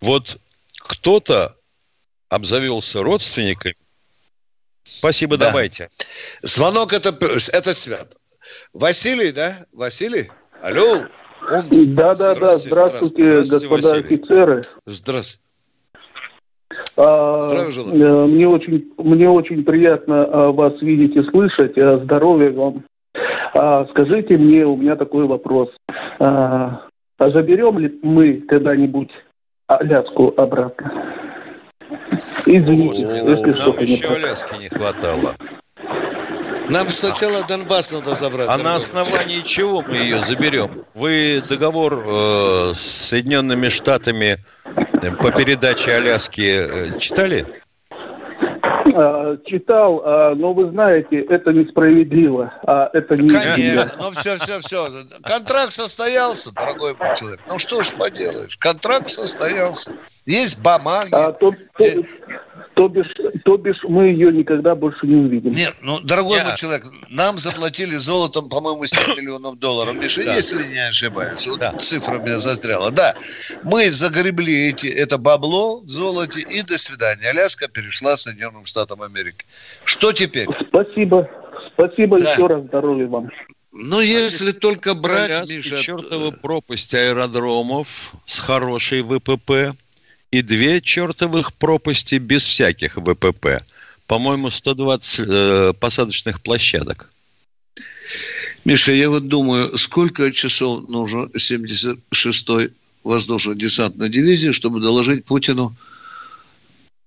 [0.02, 0.38] Вот
[0.80, 1.56] кто-то
[2.28, 3.76] обзавелся родственниками.
[4.84, 5.48] Спасибо, да.
[5.48, 5.90] давайте.
[6.42, 7.18] Звонок это,
[7.54, 8.18] это свят.
[8.74, 9.58] Василий, да?
[9.72, 10.30] Василий?
[10.62, 11.06] Алло.
[11.52, 11.68] Он...
[11.96, 12.58] Да, да, да.
[12.58, 14.06] Здравствуйте, здравствуйте господа Василий.
[14.06, 14.64] офицеры.
[14.86, 15.49] Здравствуйте.
[16.98, 21.78] А, э, мне очень, мне очень приятно а, вас видеть и слышать.
[21.78, 22.84] А, здоровья вам.
[23.90, 25.70] Скажите мне, у меня такой вопрос.
[26.20, 26.82] А
[27.20, 29.10] заберем ли мы когда-нибудь
[29.68, 31.16] Аляску обратно?
[32.46, 35.36] Извините, если что-то не еще Аляски не хватало.
[36.70, 38.48] Нам сначала Донбасс надо забрать.
[38.48, 40.84] А на основании чего мы ее заберем?
[40.94, 44.38] Вы договор э, с Соединенными Штатами
[45.22, 47.46] по передаче Аляски э, читали?
[48.96, 52.54] А, читал, а, но вы знаете, это несправедливо.
[52.66, 54.90] А это не Конечно, ну все, все, все.
[55.24, 57.40] Контракт состоялся, дорогой мой человек.
[57.48, 59.92] Ну что ж поделаешь, контракт состоялся.
[60.30, 61.10] Есть бумаги.
[61.12, 61.86] А, то, то,
[62.76, 63.12] то бишь,
[63.44, 65.50] то бишь мы ее никогда больше не увидим.
[65.50, 66.46] Нет, ну, дорогой Я...
[66.46, 69.96] мой человек, нам заплатили золотом, по-моему, 7 миллионов долларов.
[69.96, 70.36] Миша, да.
[70.36, 71.48] если не ошибаюсь.
[71.48, 71.74] Вот да.
[71.74, 72.92] цифра меня застряла.
[72.92, 73.16] Да,
[73.64, 77.30] мы загребли эти, это бабло в золоте, и до свидания.
[77.30, 79.46] Аляска перешла Соединенным Штатам Америки.
[79.84, 80.48] Что теперь?
[80.68, 81.28] Спасибо.
[81.74, 82.34] Спасибо да.
[82.34, 82.66] еще раз.
[82.66, 83.32] Здоровья вам.
[83.72, 85.80] Ну, если только брать, Аляски, Миша...
[85.80, 89.74] чертова пропасть аэродромов с хорошей ВПП–
[90.32, 93.64] и две чертовых пропасти без всяких ВПП.
[94.08, 97.10] По-моему, 120 э, посадочных площадок.
[98.66, 102.72] Миша, я вот думаю, сколько часов нужно 76-й
[103.04, 105.76] воздушно-десантной дивизии, чтобы доложить Путину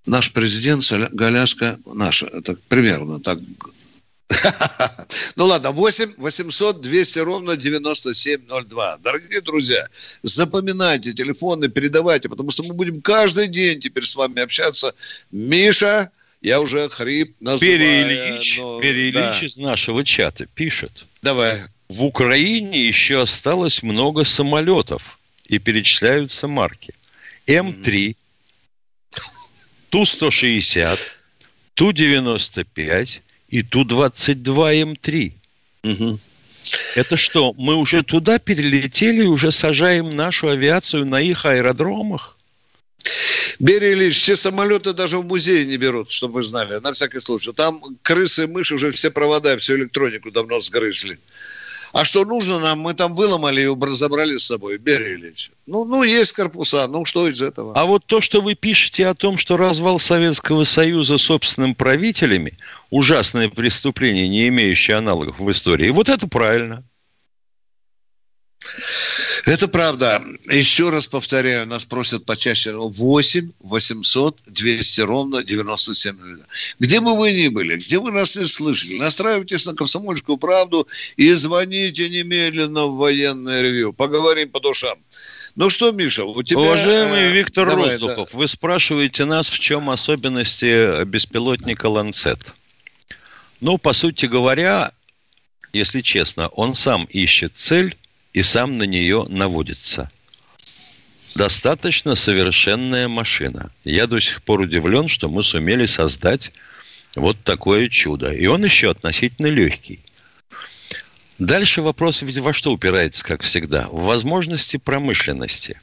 [0.05, 2.25] наш президент Галяска наша.
[2.27, 3.39] Это примерно так
[5.35, 8.97] Ну ладно, 8 800 200 ровно 9702.
[8.97, 9.87] Дорогие друзья,
[10.21, 14.93] запоминайте телефоны, передавайте, потому что мы будем каждый день теперь с вами общаться.
[15.31, 17.79] Миша, я уже хрип называю.
[17.79, 18.79] Переилич, но...
[18.79, 19.45] Переилич да.
[19.45, 21.05] из нашего чата пишет.
[21.21, 21.63] Давай.
[21.89, 26.93] В Украине еще осталось много самолетов и перечисляются марки.
[27.47, 28.15] М3,
[29.89, 30.99] Ту-160,
[31.75, 33.21] Ту-95,
[33.53, 35.31] и Ту-22М3.
[35.83, 36.19] Угу.
[36.95, 42.35] Это что, мы уже туда перелетели и уже сажаем нашу авиацию на их аэродромах?
[43.59, 47.51] Берия Ильич, все самолеты даже в музее не берут, чтобы вы знали, на всякий случай.
[47.53, 51.19] Там крысы, мыши уже все провода, всю электронику давно сгрызли.
[51.93, 55.51] А что нужно нам, мы там выломали и разобрали с собой, Берия Ильич.
[55.67, 57.73] Ну, ну, есть корпуса, ну что из этого?
[57.75, 62.57] А вот то, что вы пишете о том, что развал Советского Союза собственным правителями,
[62.89, 66.83] ужасное преступление, не имеющее аналогов в истории, вот это правильно.
[69.45, 70.23] Это правда.
[70.49, 76.15] Еще раз повторяю, нас просят почаще 8 800 200 ровно 97
[76.79, 81.31] Где бы вы ни были, где вы нас не слышали, настраивайтесь на комсомольскую правду и
[81.33, 83.91] звоните немедленно в военное ревью.
[83.91, 84.97] Поговорим по душам.
[85.55, 86.61] Ну что, Миша, у тебя...
[86.61, 88.37] Уважаемый э, Виктор давай, Роздухов, да.
[88.37, 92.53] вы спрашиваете нас, в чем особенности беспилотника «Ланцет».
[93.59, 94.93] Ну, по сути говоря,
[95.73, 97.97] если честно, он сам ищет цель
[98.33, 100.09] и сам на нее наводится.
[101.35, 103.71] Достаточно совершенная машина.
[103.83, 106.51] Я до сих пор удивлен, что мы сумели создать
[107.15, 108.31] вот такое чудо.
[108.31, 109.99] И он еще относительно легкий.
[111.39, 113.87] Дальше вопрос ведь во что упирается, как всегда?
[113.87, 115.79] В возможности промышленности.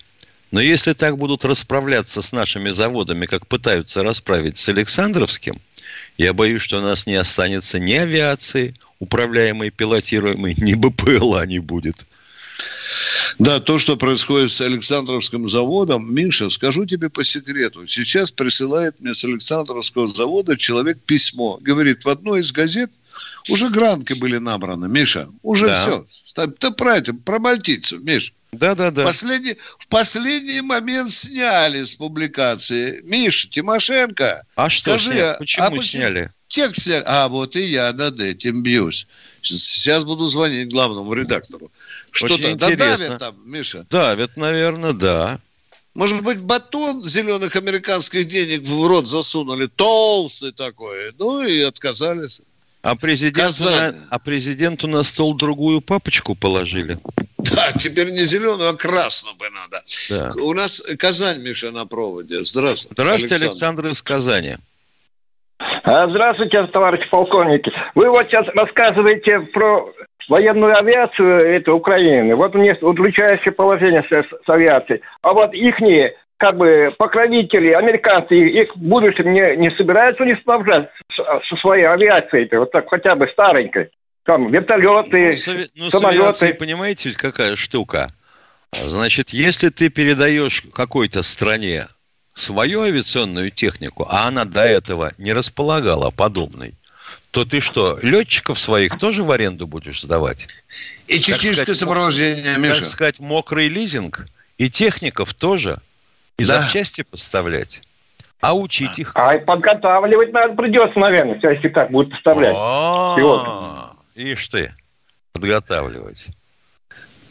[0.52, 5.60] Но если так будут расправляться с нашими заводами, как пытаются расправить с Александровским,
[6.18, 12.06] я боюсь, что у нас не останется ни авиации, управляемой, пилотируемой, ни БПЛА не будет.
[13.38, 17.86] Да, то, что происходит с Александровским заводом, Миша, скажу тебе по секрету.
[17.86, 21.58] Сейчас присылает мне с Александровского завода человек письмо.
[21.60, 22.90] Говорит, в одной из газет
[23.48, 25.28] уже гранки были набраны, Миша.
[25.42, 25.74] Уже да.
[25.74, 26.06] все.
[26.58, 28.34] Ты про это, про мальтийцев, Миш.
[28.52, 29.04] Да, да, да.
[29.04, 33.00] Последний, в последний момент сняли с публикации.
[33.02, 34.44] Миша, Тимошенко.
[34.54, 35.36] А что скажи, сняли?
[35.38, 36.32] Почему, а почему сняли?
[36.50, 37.04] Текст сняли.
[37.06, 39.06] А вот и я над этим бьюсь.
[39.40, 41.70] Сейчас буду звонить главному редактору.
[42.10, 43.86] Что-то да давят там, Миша?
[43.88, 45.38] Давят, наверное, да.
[45.94, 52.42] Может быть, батон зеленых американских денег в рот засунули, толстый такой, ну и отказались.
[52.82, 56.98] А президенту, на, а президенту на стол другую папочку положили.
[57.38, 59.84] Да, теперь не зеленую, а красную бы надо.
[60.08, 60.32] Да.
[60.42, 62.42] У нас Казань, Миша, на проводе.
[62.42, 62.94] Здравствуйте.
[62.94, 64.56] Здравствуйте, Александр, Александр из Казани.
[65.92, 67.72] А, здравствуйте, товарищ полковники.
[67.96, 69.92] Вы вот сейчас рассказываете про
[70.28, 72.36] военную авиацию это Украины.
[72.36, 75.00] Вот у них удручающее положение с, с авиацией.
[75.22, 80.90] А вот ихние как бы покровители, американцы, их в будущем не, не собираются ли снабжать
[81.16, 83.90] со своей авиацией, вот так хотя бы старенькой?
[84.24, 85.66] Там вертолеты, ну, сови...
[85.74, 86.54] ну, самолеты.
[86.54, 88.06] понимаете, ведь какая штука?
[88.72, 91.86] Значит, если ты передаешь какой-то стране
[92.34, 96.74] свою авиационную технику, а она до этого не располагала подобной,
[97.30, 100.48] то ты что, летчиков своих тоже в аренду будешь сдавать?
[101.06, 102.80] И техническое сопровождение, Миша.
[102.80, 104.26] Так сказать, мокрый лизинг.
[104.58, 105.76] И техников тоже.
[106.38, 106.60] И да.
[106.60, 107.82] запчасти поставлять.
[108.40, 109.12] А учить их.
[109.14, 112.54] А подготавливать надо придется, наверное, если так будут поставлять.
[112.56, 114.74] А, ишь ты,
[115.32, 116.28] подготавливать.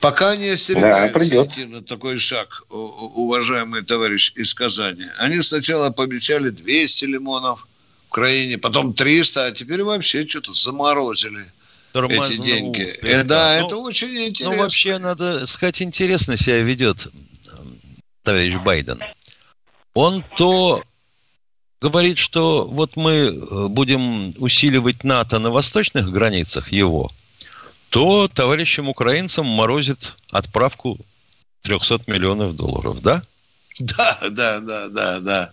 [0.01, 5.05] Пока не остерегаются да, на такой шаг, уважаемый товарищ из Казани.
[5.17, 7.67] Они сначала пообещали 200 лимонов,
[8.09, 11.45] Украине, потом 300, а теперь вообще что-то заморозили
[11.93, 12.85] эти деньги.
[12.85, 13.23] Слегка.
[13.23, 14.55] Да, ну, это очень ну, интересно.
[14.55, 17.07] Ну, вообще, надо сказать, интересно себя ведет
[18.23, 18.99] товарищ Байден.
[19.93, 20.83] Он то
[21.81, 27.09] говорит, что вот мы э, будем усиливать НАТО на восточных границах его,
[27.89, 30.97] то товарищам украинцам морозит отправку
[31.63, 33.21] 300 миллионов долларов, да?
[33.79, 35.51] Да, да, да, да, да.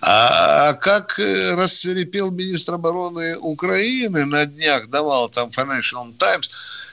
[0.00, 6.50] А, а как э, рассверепел министр обороны Украины на днях, давал там Financial Times,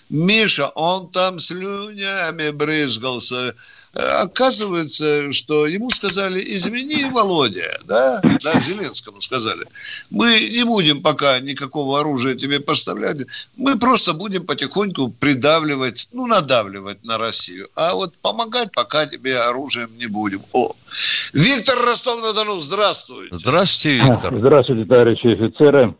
[0.09, 3.55] Миша, он там слюнями брызгался,
[3.93, 9.65] Оказывается, что ему сказали, извини, Володя, да, да, Зеленскому сказали,
[10.09, 13.17] мы не будем пока никакого оружия тебе поставлять,
[13.55, 19.89] мы просто будем потихоньку придавливать, ну, надавливать на Россию, а вот помогать пока тебе оружием
[19.99, 20.41] не будем.
[20.53, 20.71] О,
[21.33, 23.35] Виктор Ростов-на-Дону, здравствуйте.
[23.35, 24.35] Здравствуйте, Виктор.
[24.35, 25.95] Здравствуйте, товарищи офицеры.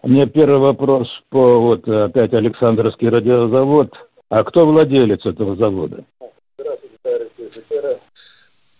[0.00, 3.92] У меня первый вопрос по вот опять Александровский радиозавод.
[4.30, 6.04] А кто владелец этого завода?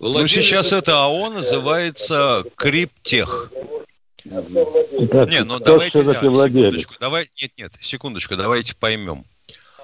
[0.01, 3.51] Ну, сейчас это АО называется Криптех.
[4.25, 9.25] не, ну давайте, да, секундочку, давай, нет, нет, секундочку, давайте поймем.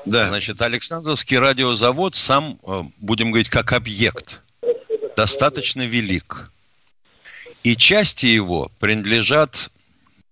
[0.04, 0.28] Да.
[0.28, 4.42] Значит, Александровский радиозавод сам, э, будем говорить, как объект,
[5.16, 6.52] достаточно велик.
[7.62, 9.70] И части его принадлежат,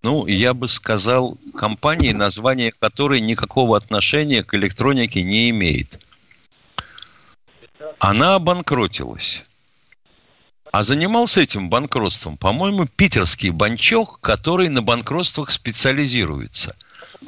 [0.03, 5.99] ну, я бы сказал, компании, название которой никакого отношения к электронике не имеет
[7.99, 9.43] она обанкротилась.
[10.71, 16.75] А занимался этим банкротством, по-моему, питерский банчок, который на банкротствах специализируется.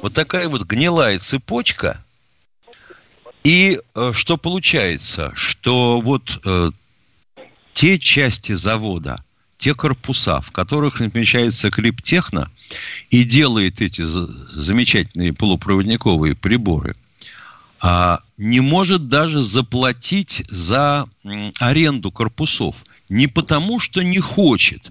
[0.02, 2.04] Вот такая вот гнилая цепочка.
[3.44, 5.30] И э, что получается?
[5.36, 6.72] Что вот э,
[7.72, 9.22] те части завода,
[9.58, 12.50] те корпуса, в которых размещается криптехно
[13.10, 16.96] и делает эти замечательные полупроводниковые приборы–
[18.36, 21.06] не может даже заплатить за
[21.60, 22.84] аренду корпусов.
[23.08, 24.90] Не потому, что не хочет,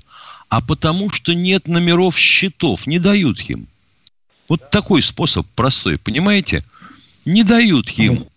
[0.50, 3.68] а потому, что нет номеров счетов, не дают им.
[4.48, 6.64] Вот такой способ простой, понимаете?
[7.26, 8.28] Не дают им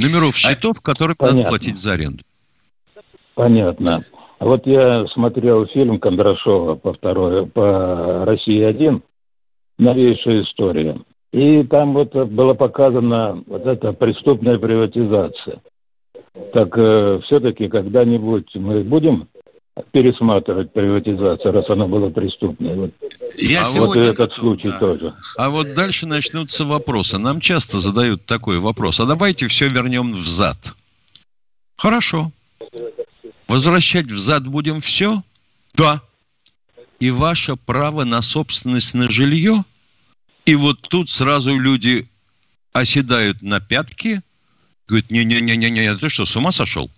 [0.00, 1.38] номеров а счетов, которые Понятно.
[1.38, 2.22] надо платить за аренду.
[3.34, 4.02] Понятно.
[4.40, 9.02] Вот я смотрел фильм Кондрашова по второй, по России-1,
[9.78, 10.98] новейшая история.
[11.32, 15.60] И там вот была показана вот эта преступная приватизация.
[16.52, 19.28] Так э, все-таки когда-нибудь мы будем
[19.92, 22.74] пересматривать приватизацию, раз она была преступной.
[22.74, 22.90] Вот.
[23.36, 24.78] Я а вот этот готов, случай да.
[24.78, 25.14] тоже.
[25.36, 27.18] А вот дальше начнутся вопросы.
[27.18, 29.00] Нам часто задают такой вопрос.
[29.00, 30.74] А давайте все вернем взад.
[31.76, 32.32] Хорошо.
[33.46, 35.22] Возвращать взад будем все?
[35.74, 36.00] Да.
[37.00, 39.64] И ваше право на собственность на жилье?
[40.48, 42.08] И вот тут сразу люди
[42.72, 44.22] оседают на пятки,
[44.88, 46.90] говорят, не-не-не-не, ты что, с ума сошел?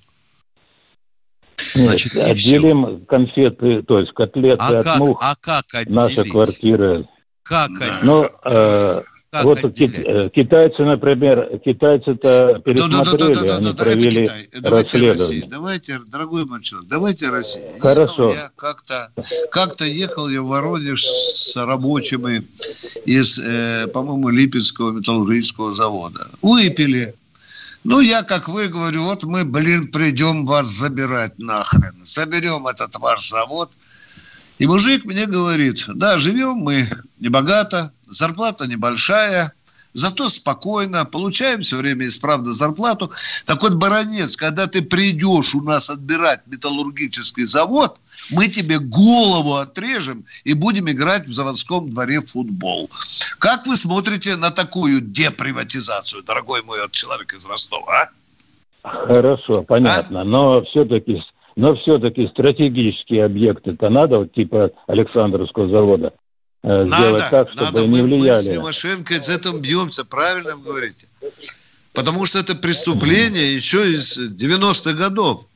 [1.74, 3.06] Значит, Нет, отделим все.
[3.06, 5.18] конфеты, то есть котлеты а от как, мух.
[5.20, 5.96] А как отделить?
[5.96, 7.08] Наша квартира.
[7.42, 8.02] Как отделить?
[8.04, 10.06] Ну, э, как вот отделять?
[10.06, 14.28] Э, китайцы, например, китайцы-то пересмотрели, да, да, да, да, они да, провели
[14.64, 15.46] расследование.
[15.48, 17.64] Давайте, дорогой мой человек, давайте Россия.
[17.78, 18.32] Хорошо.
[18.32, 19.12] я как-то,
[19.52, 22.42] как-то ехал я в Воронеж с рабочими
[23.04, 26.26] из, э, по-моему, Липецкого металлургического завода.
[26.42, 27.14] Выпили,
[27.84, 31.94] ну, я, как вы, говорю, вот мы, блин, придем вас забирать нахрен.
[32.02, 33.70] Соберем этот ваш завод.
[34.60, 36.86] И мужик мне говорит, да, живем мы
[37.18, 39.52] небогато, зарплата небольшая,
[39.94, 43.10] зато спокойно, получаем все время исправно зарплату.
[43.46, 47.98] Так вот, баронец, когда ты придешь у нас отбирать металлургический завод–
[48.32, 52.90] мы тебе голову отрежем и будем играть в заводском дворе в футбол.
[53.38, 58.10] Как вы смотрите на такую деприватизацию, дорогой мой человек из Ростова,
[58.82, 59.06] а?
[59.06, 60.22] Хорошо, понятно.
[60.22, 60.24] А?
[60.24, 61.22] Но все-таки
[61.60, 66.14] но все-таки стратегические объекты-то надо, вот типа Александровского завода,
[66.62, 67.86] э, надо, сделать так, чтобы надо.
[67.86, 68.22] не влияли.
[68.22, 71.06] Мы, мы с Тимошенко из этого бьемся, правильно вы говорите.
[71.92, 75.46] Потому что это преступление еще из 90-х годов.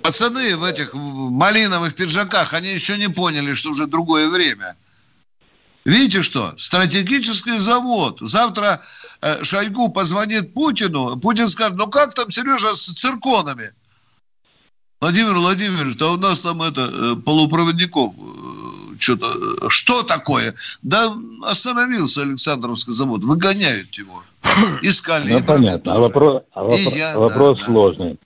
[0.00, 4.74] Пацаны в этих малиновых пиджаках, они еще не поняли, что уже другое время.
[5.84, 6.54] Видите что?
[6.56, 8.20] Стратегический завод.
[8.22, 8.80] Завтра
[9.20, 11.18] э, Шойгу позвонит Путину.
[11.18, 13.72] Путин скажет, ну как там, Сережа, с цирконами?
[15.00, 19.26] Владимир Владимирович, да у нас там это, э, полупроводников э, что-то,
[19.70, 20.54] что такое?
[20.82, 24.22] Да остановился Александровский завод, выгоняют его.
[24.82, 25.32] Искали.
[25.32, 25.94] Ну, понятно.
[25.94, 28.18] А вопрос, а вопрос, я, вопрос да, сложный.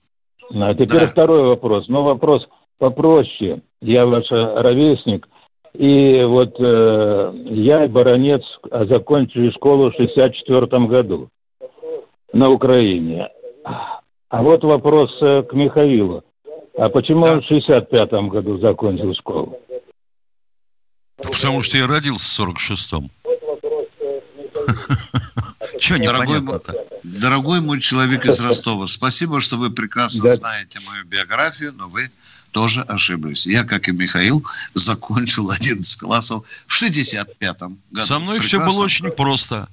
[0.51, 0.69] Да.
[0.69, 1.07] А теперь да.
[1.07, 1.87] второй вопрос.
[1.89, 2.43] Но вопрос
[2.79, 3.63] попроще.
[3.81, 5.29] Я ваш ровесник.
[5.75, 8.43] И вот э, я, баронец,
[8.89, 11.29] закончили школу в 64 году
[12.33, 13.29] на Украине.
[14.29, 16.23] А вот вопрос э, к Михаилу.
[16.77, 17.35] А почему да.
[17.35, 19.61] он в 65 году закончил школу?
[21.17, 23.11] Потому что я родился в 46-м.
[25.79, 26.43] Чего дорогой,
[27.03, 30.35] дорогой мой человек из Ростова, спасибо, что вы прекрасно да.
[30.35, 32.11] знаете мою биографию, но вы
[32.53, 33.47] тоже ошиблись.
[33.47, 38.07] Я, как и Михаил, закончил 11 классов в 65-м году.
[38.07, 38.67] Со мной прекрасно.
[38.67, 39.69] все было очень просто.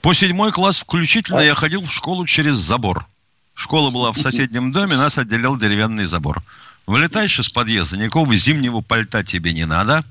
[0.00, 1.44] По седьмой класс включительно а?
[1.44, 3.06] я ходил в школу через забор.
[3.54, 6.42] Школа была в соседнем доме, нас отделял деревянный забор.
[6.86, 10.02] Вылетаешь из подъезда, никакого зимнего пальта тебе не надо.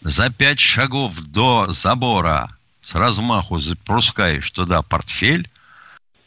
[0.00, 2.50] За пять шагов до забора
[2.82, 5.48] с размаху запускаешь туда портфель,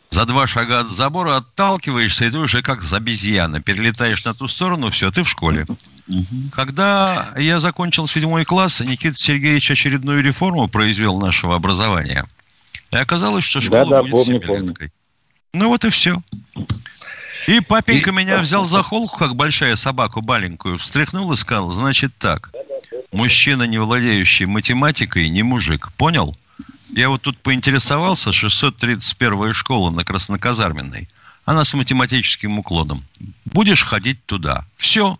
[0.10, 3.62] за два шага от забора отталкиваешься, и ты уже как обезьяна.
[3.62, 5.66] Перелетаешь на ту сторону, все, ты в школе.
[6.54, 12.26] Когда я закончил седьмой класс, Никита Сергеевич очередную реформу произвел нашего образования.
[12.92, 14.92] И оказалось, что школа да, да, будет помню, семилеткой.
[15.58, 16.22] Ну вот и все.
[17.48, 18.14] И папенька и...
[18.14, 22.52] меня взял за холку, как большая собаку маленькую, встряхнул и сказал, значит так,
[23.12, 25.92] мужчина, не владеющий математикой, не мужик.
[25.94, 26.36] Понял?
[26.90, 31.10] Я вот тут поинтересовался, 631 школа на Красноказарменной.
[31.46, 33.04] Она с математическим уклоном.
[33.46, 34.64] Будешь ходить туда.
[34.76, 35.18] Все.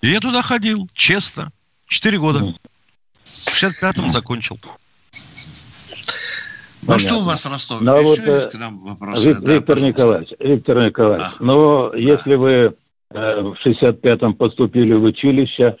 [0.00, 1.52] И я туда ходил, честно.
[1.86, 2.52] Четыре года.
[3.22, 4.58] В 65-м закончил.
[6.88, 7.84] Ну что у вас в Ростове?
[7.84, 9.28] Ну, вот, есть к нам вопросы?
[9.28, 11.98] Виктор, да, Виктор Николаевич, Виктор Николаевич, а, но да.
[11.98, 12.72] если вы э,
[13.10, 15.76] в 65-м поступили в училище,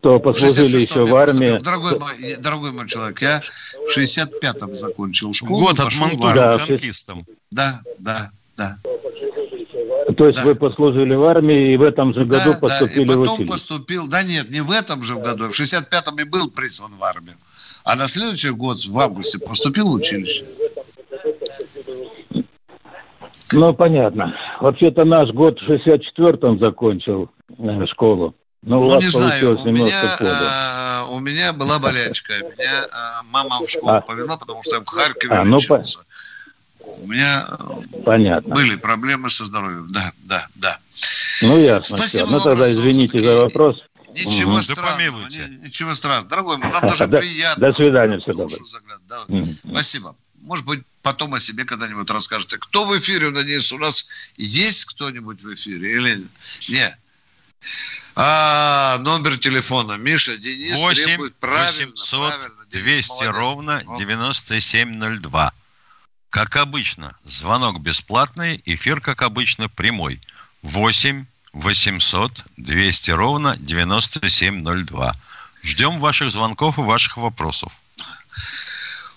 [0.00, 1.58] то послужили еще в армии.
[1.62, 3.42] Дорогой мой, дорогой мой человек, я
[3.86, 5.66] в 65-м закончил школу.
[5.66, 7.26] Год отмонтировал да, танкистом.
[7.50, 8.78] Да, да, да.
[10.16, 10.44] То есть да.
[10.44, 13.32] вы послужили в армии и в этом же году да, поступили да, и потом в
[13.32, 13.52] училище?
[13.52, 17.36] поступил, да нет, не в этом же году, в 65-м и был призван в армию.
[17.84, 20.46] А на следующий год, в августе, поступил в училище.
[23.52, 24.34] Ну, понятно.
[24.60, 28.34] Вообще-то наш год в 64-м закончил э, школу.
[28.62, 32.32] Но ну, у вас не знаю, у меня, а, у меня была болячка.
[32.38, 35.98] Меня а, мама в школу а, повезла, потому что я в Харькове а, ну, лечился.
[35.98, 36.04] По...
[37.02, 37.46] У меня
[38.06, 38.54] Понятно.
[38.54, 39.86] были проблемы со здоровьем.
[39.90, 40.78] Да, да, да.
[41.42, 41.98] Ну, ясно.
[41.98, 42.28] Спасибо.
[42.30, 43.76] Ну, тогда извините за вопрос.
[44.14, 44.62] Ничего угу.
[44.62, 45.28] страшного.
[45.28, 46.28] Да ничего страшного.
[46.28, 47.70] Дорогой, нам даже приятно.
[47.70, 48.60] До свидания, все доброе.
[49.08, 49.26] Да.
[49.68, 50.16] Спасибо.
[50.40, 52.58] Может быть, потом о себе когда-нибудь расскажете.
[52.58, 56.26] Кто в эфире, надеюсь, у нас есть кто-нибудь в эфире или
[56.68, 56.96] нет?
[58.14, 59.94] А, номер телефона.
[59.94, 62.64] Миша, Денис 8 требует правильно, 800 правильно.
[62.70, 63.34] 200 молодец.
[63.34, 65.52] ровно 9702.
[66.30, 70.20] Как обычно, звонок бесплатный, эфир, как обычно, прямой.
[70.62, 75.12] 8 800 200 ровно 9702.
[75.62, 77.72] Ждем ваших звонков и ваших вопросов.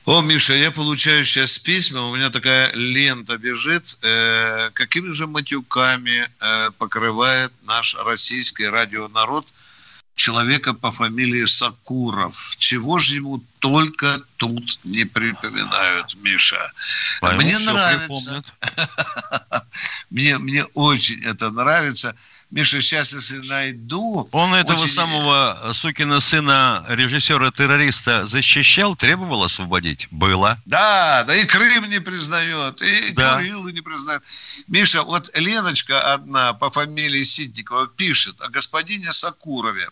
[0.05, 3.97] О, Миша, я получаю сейчас письма, у меня такая лента бежит.
[4.03, 9.51] Э, какими же матюками э, покрывает наш российский радионарод
[10.15, 12.55] человека по фамилии Сакуров?
[12.57, 16.71] Чего же ему только тут не припоминают, Миша?
[17.19, 18.41] Пойму, мне нравится.
[20.09, 22.15] мне, мне очень это нравится.
[22.49, 24.29] Миша, сейчас если найду...
[24.31, 24.93] Он этого очень...
[24.93, 30.07] самого э, сукина сына режиссера-террориста защищал, требовал освободить?
[30.11, 30.57] Было.
[30.65, 33.35] Да, да и Крым не признает, и да.
[33.35, 34.23] Курилы не признает.
[34.69, 39.89] Миша, вот Леночка одна по фамилии Ситникова пишет о господине Сакурове.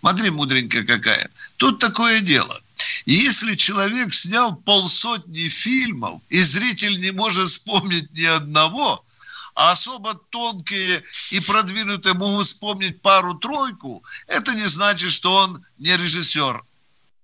[0.00, 1.28] Смотри, мудренькая какая.
[1.58, 2.58] Тут такое дело.
[3.04, 9.04] Если человек снял полсотни фильмов, и зритель не может вспомнить ни одного,
[9.54, 16.62] а особо тонкие и продвинутые могут вспомнить пару-тройку, это не значит, что он не режиссер,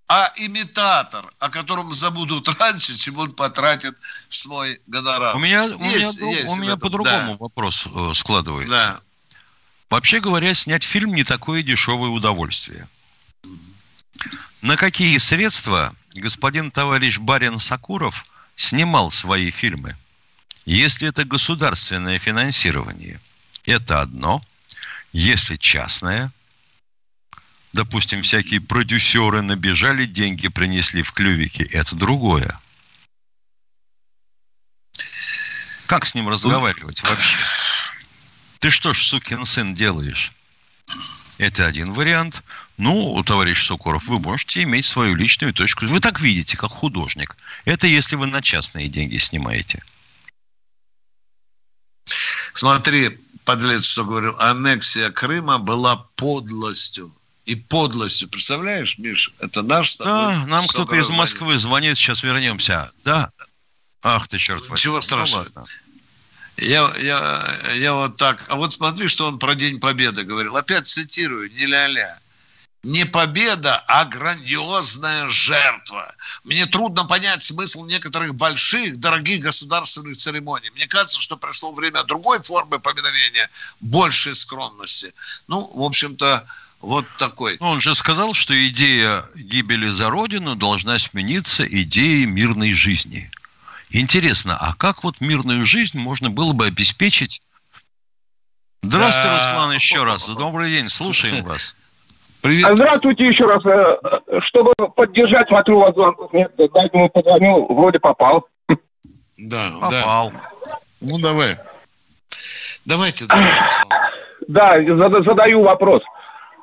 [0.08, 3.96] а имитатор, о котором забудут раньше, чем он потратит
[4.28, 5.36] свой гонорар.
[5.36, 7.36] У меня, у есть, меня, есть у меня по-другому да.
[7.38, 8.70] вопрос э, складывается.
[8.70, 9.00] Да.
[9.90, 12.88] Вообще говоря, снять фильм не такое дешевое удовольствие.
[14.60, 18.24] На какие средства господин товарищ Барин Сакуров
[18.56, 19.96] снимал свои фильмы?
[20.68, 23.18] Если это государственное финансирование,
[23.64, 24.42] это одно.
[25.14, 26.30] Если частное,
[27.72, 32.60] допустим, всякие продюсеры набежали, деньги принесли в клювике, это другое.
[35.86, 37.38] Как с ним разговаривать вообще?
[38.58, 40.32] Ты что ж, сукин сын, делаешь?
[41.38, 42.42] Это один вариант.
[42.76, 45.86] Ну, товарищ Сокуров, вы можете иметь свою личную точку.
[45.86, 47.38] Вы так видите, как художник.
[47.64, 49.82] Это если вы на частные деньги снимаете.
[52.58, 57.14] Смотри, подлец, что говорил, аннексия Крыма была подлостью.
[57.44, 58.28] И подлостью.
[58.28, 62.90] Представляешь, Миш, это наш Да, нам кто-то из Москвы звонит, сейчас вернемся.
[63.04, 63.30] Да.
[64.02, 64.82] Ах ты, черт возьми.
[64.82, 65.46] Чего ну страшного?
[65.54, 65.62] Ну,
[66.56, 68.44] я, я, я вот так.
[68.48, 70.56] А вот смотри, что он про День Победы говорил.
[70.56, 72.18] Опять цитирую, не ля-ля
[72.84, 76.14] не победа, а грандиозная жертва.
[76.44, 80.70] Мне трудно понять смысл некоторых больших, дорогих государственных церемоний.
[80.74, 83.50] Мне кажется, что пришло время другой формы поминовения,
[83.80, 85.12] большей скромности.
[85.48, 86.46] Ну, в общем-то,
[86.80, 87.56] вот такой.
[87.60, 93.30] Ну, он же сказал, что идея гибели за Родину должна смениться идеей мирной жизни.
[93.90, 97.42] Интересно, а как вот мирную жизнь можно было бы обеспечить?
[98.82, 99.38] Здравствуйте, да.
[99.38, 100.26] Руслан, еще раз.
[100.28, 101.74] Добрый день, слушаем вас.
[102.42, 102.66] Привет.
[102.74, 103.64] Здравствуйте еще раз.
[103.66, 106.52] Э, чтобы поддержать, смотрю, у вас звонков нет.
[106.72, 108.46] Поэтому позвонил, вроде попал.
[109.38, 110.30] Да, попал.
[110.30, 110.78] Да.
[111.00, 111.56] Ну, давай.
[112.86, 113.26] Давайте.
[114.48, 114.80] Да,
[115.22, 116.02] задаю вопрос.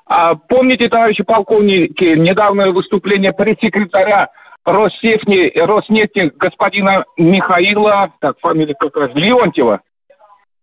[0.08, 4.30] А помните, товарищи полковники, недавнее выступление пресс-секретаря
[4.64, 9.82] Россефни, Роснефти господина Михаила, так, фамилия как раз, Леонтьева?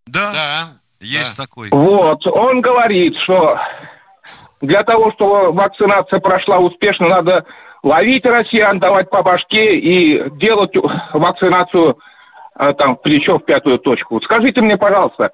[0.07, 0.69] Да, да,
[1.01, 1.45] есть да.
[1.45, 1.69] такой.
[1.71, 3.59] Вот, он говорит, что
[4.63, 7.45] для того, чтобы вакцинация прошла успешно, надо
[7.83, 10.71] ловить россиян, давать по башке и делать
[11.13, 11.99] вакцинацию
[12.55, 14.21] а, там плечо в пятую точку.
[14.21, 15.31] Скажите мне, пожалуйста,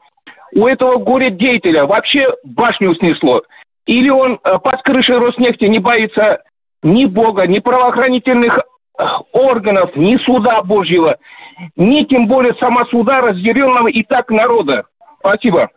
[0.54, 3.42] у этого горе-деятеля вообще башню снесло?
[3.86, 6.42] Или он э, под крышей Роснефти не боится
[6.82, 11.16] ни Бога, ни правоохранительных э, органов, ни суда Божьего,
[11.76, 14.84] ни тем более сама суда разъяренного и так народа?
[15.20, 15.68] Спасибо.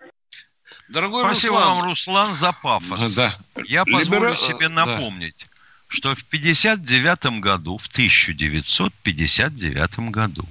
[0.92, 1.78] Дорогой Спасибо Руслан.
[1.78, 3.14] вам, Руслан, за пафос.
[3.14, 3.34] Да.
[3.66, 4.36] Я позволю Либера...
[4.36, 5.46] себе напомнить, да.
[5.88, 10.46] что в 59 году, в 1959 году,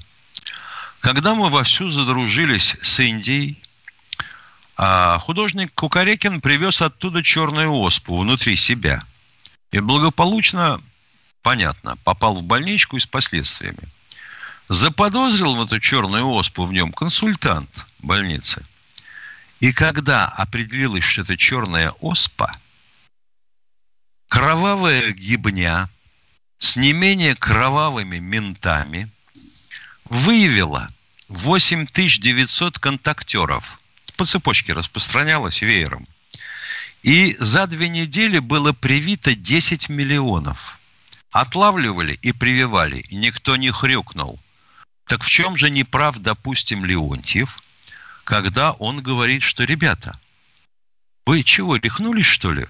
[1.01, 3.63] когда мы вовсю задружились с Индией,
[4.79, 9.03] а художник Кукарекин привез оттуда черную оспу внутри себя.
[9.73, 10.83] И благополучно
[11.43, 13.91] понятно, попал в больничку и с последствиями.
[14.71, 18.65] Заподозрил в эту черную оспу в нем консультант больницы.
[19.61, 22.51] И когда определилось, что это черная оспа,
[24.29, 25.91] кровавая гибня
[26.59, 29.11] с не менее кровавыми ментами
[30.05, 30.91] выявила
[31.29, 33.81] 8900 контактеров.
[34.17, 36.07] По цепочке распространялось веером.
[37.03, 40.79] И за две недели было привито 10 миллионов.
[41.33, 44.39] Отлавливали и прививали, никто не хрюкнул.
[45.07, 47.59] Так в чем же неправ, допустим, Леонтьев,
[48.31, 50.17] когда он говорит, что, ребята,
[51.27, 52.69] вы чего, рехнулись, что ли?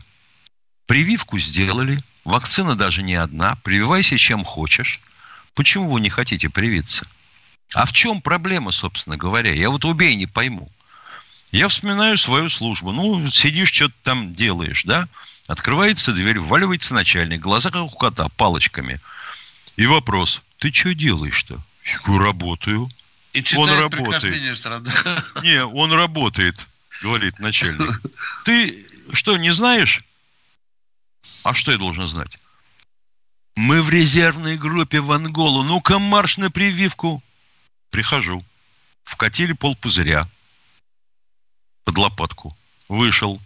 [0.86, 5.00] Прививку сделали, вакцина даже не одна, прививайся чем хочешь.
[5.52, 7.06] Почему вы не хотите привиться?
[7.74, 9.52] А в чем проблема, собственно говоря?
[9.52, 10.66] Я вот убей не пойму.
[11.52, 12.90] Я вспоминаю свою службу.
[12.92, 15.08] Ну, сидишь, что-то там делаешь, да?
[15.46, 18.98] Открывается дверь, вваливается начальник, глаза как у кота, палочками.
[19.76, 21.62] И вопрос, ты что делаешь-то?
[21.84, 22.88] Я говорю, работаю.
[23.32, 24.24] И он работает.
[24.24, 25.24] министра, да?
[25.42, 26.66] Не, он работает,
[27.02, 28.02] говорит начальник.
[28.44, 30.00] Ты что, не знаешь?
[31.44, 32.38] А что я должен знать?
[33.56, 35.62] Мы в резервной группе в Анголу.
[35.62, 37.22] Ну-ка, марш на прививку.
[37.90, 38.42] Прихожу.
[39.04, 40.24] Вкатили полпузыря
[41.84, 42.56] под лопатку.
[42.88, 43.40] Вышел.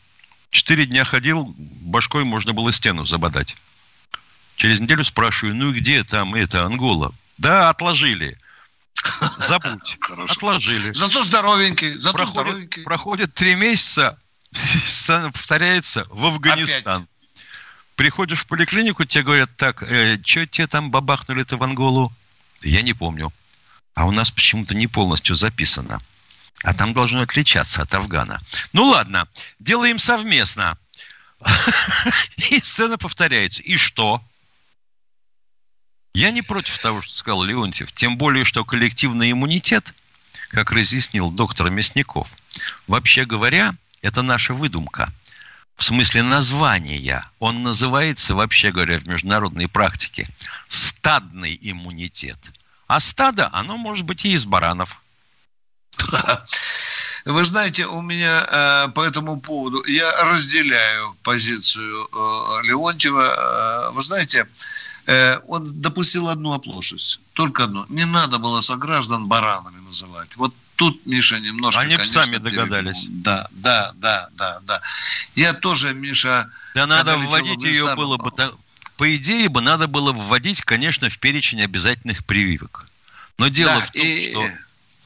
[0.51, 3.57] Четыре дня ходил, башкой можно было стену забодать.
[4.57, 7.13] Через неделю спрашиваю, ну и где там это, Ангола?
[7.39, 8.39] Да, отложили.
[9.39, 9.99] Забудь.
[10.01, 10.33] Хорошо.
[10.33, 10.93] Отложили.
[10.93, 11.99] Зато здоровенький.
[11.99, 12.83] Зато проходит, здоровенький.
[12.83, 14.19] Проходит три месяца,
[14.87, 17.03] сцена повторяется в Афганистан.
[17.03, 17.09] Опять.
[17.97, 22.13] Приходишь в поликлинику, тебе говорят, так, э, что тебе там бабахнули-то в Анголу?
[22.63, 23.33] Я не помню.
[23.95, 26.01] А у нас почему-то не полностью записано.
[26.65, 28.41] А там должно отличаться от Афгана.
[28.73, 29.29] Ну ладно,
[29.61, 30.77] делаем совместно.
[32.51, 33.63] И сцена повторяется.
[33.63, 34.23] И что?
[36.15, 37.91] Я не против того, что сказал Леонтьев.
[37.93, 39.95] Тем более, что коллективный иммунитет,
[40.49, 42.37] как разъяснил доктор Мясников,
[42.87, 45.13] вообще говоря, это наша выдумка.
[45.77, 47.29] В смысле названия.
[47.41, 50.29] Он называется, вообще говоря, в международной практике
[50.69, 52.39] стадный иммунитет.
[52.87, 55.03] А стадо, оно может быть и из баранов.
[57.25, 63.89] Вы знаете, у меня э, по этому поводу, я разделяю позицию э, Леонтьева.
[63.89, 64.47] Э, вы знаете,
[65.49, 67.85] он допустил одну оплошность, только одну.
[67.89, 70.35] Не надо было сограждан баранами называть.
[70.37, 73.07] Вот тут, Миша, немножко, Они конечно, сами догадались.
[73.09, 74.81] Да, да, да, да, да.
[75.35, 76.51] Я тоже, Миша...
[76.75, 78.33] Да надо вводить ее было бы...
[78.97, 82.87] По идее бы надо было вводить, конечно, в перечень обязательных прививок.
[83.37, 84.31] Но дело да, в том, и...
[84.31, 84.51] что...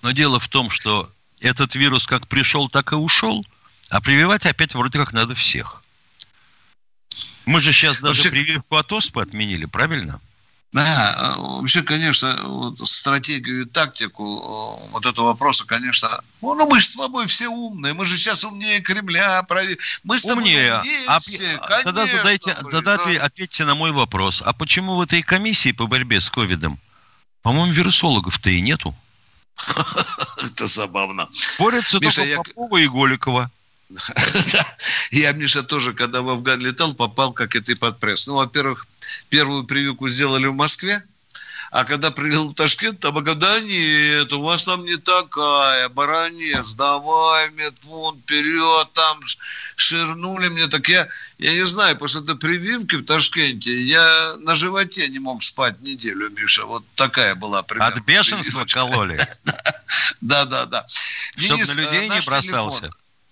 [0.03, 1.11] Но дело в том, что
[1.41, 3.45] этот вирус как пришел, так и ушел,
[3.91, 5.83] а прививать опять вроде как надо всех.
[7.47, 8.31] Мы же сейчас даже Вообще...
[8.31, 10.21] прививку от оспы отменили, правильно?
[10.73, 16.79] Да, а, вообще, конечно, вот стратегию и тактику вот этого вопроса, конечно, ну, ну мы
[16.79, 19.47] же с тобой все умные, мы же сейчас умнее Кремля,
[20.05, 20.79] мы с тобой умнее.
[20.79, 21.85] умнее а, все, конечно.
[21.85, 23.25] Тогда задайте, тогда да.
[23.25, 24.43] ответьте на мой вопрос.
[24.45, 26.79] А почему в этой комиссии по борьбе с ковидом,
[27.41, 28.95] по-моему, вирусологов-то и нету?
[30.43, 31.29] Это забавно.
[31.59, 32.37] Борются Миша, только я...
[32.37, 33.51] Попова и Голикова.
[35.11, 38.27] Я, Миша, тоже, когда в Афган летал, попал, как и ты, под пресс.
[38.27, 38.87] Ну, во-первых,
[39.31, 41.03] первую прививку сделали в Москве,
[41.71, 46.73] а когда прилетел в Ташкент, там говорят, да нет, у вас там не такая, баронец,
[46.75, 49.21] давай, медфон, вперед, там
[49.77, 50.67] ширнули мне.
[50.69, 51.09] Так я,
[51.39, 56.31] я не знаю, после этой прививки в Ташкенте я на животе не мог спать неделю,
[56.31, 56.65] Миша.
[56.65, 57.95] Вот такая была примерно.
[57.95, 58.81] От бешенства прививочка.
[58.81, 59.19] кололи?
[60.21, 60.85] Да, да, да.
[61.37, 62.91] Чтобы на людей не бросался.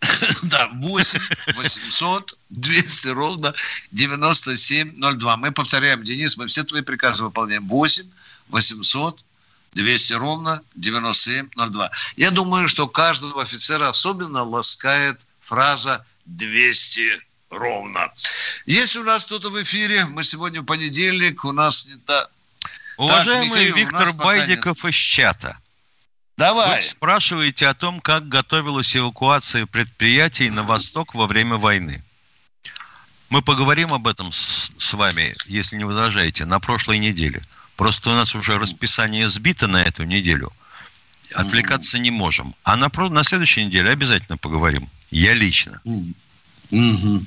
[0.43, 1.21] Да, 8
[1.55, 3.55] 800 200 ровно
[3.93, 5.37] 9702.
[5.37, 7.67] Мы повторяем, Денис, мы все твои приказы выполняем.
[7.69, 8.05] 8
[8.49, 9.21] 800
[9.73, 11.91] 200 ровно 9702.
[12.17, 18.11] Я думаю, что каждого офицера особенно ласкает фраза 200 ровно.
[18.65, 20.07] Есть у нас кто-то в эфире.
[20.07, 21.45] Мы сегодня понедельник.
[21.45, 22.29] У нас не та...
[22.97, 25.59] Уважаемый так, Михаил, Виктор Байдиков из чата.
[26.37, 26.77] Давай.
[26.77, 32.03] Вы спрашиваете о том, как готовилась эвакуация предприятий на восток во время войны.
[33.31, 37.43] Мы поговорим об этом с, с вами, если не возражаете, на прошлой неделе.
[37.77, 40.53] Просто у нас уже расписание сбито на эту неделю.
[41.35, 42.55] Отвлекаться не можем.
[42.63, 44.89] А на, на следующей неделе обязательно поговорим.
[45.11, 45.81] Я лично.
[45.85, 47.23] Угу.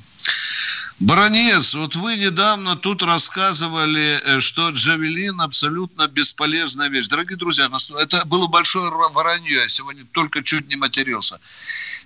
[1.00, 7.08] Баронец, вот вы недавно тут рассказывали, э, что Джавелин абсолютно бесполезная вещь.
[7.08, 11.40] Дорогие друзья, это было большое воронье, я сегодня только чуть не матерился.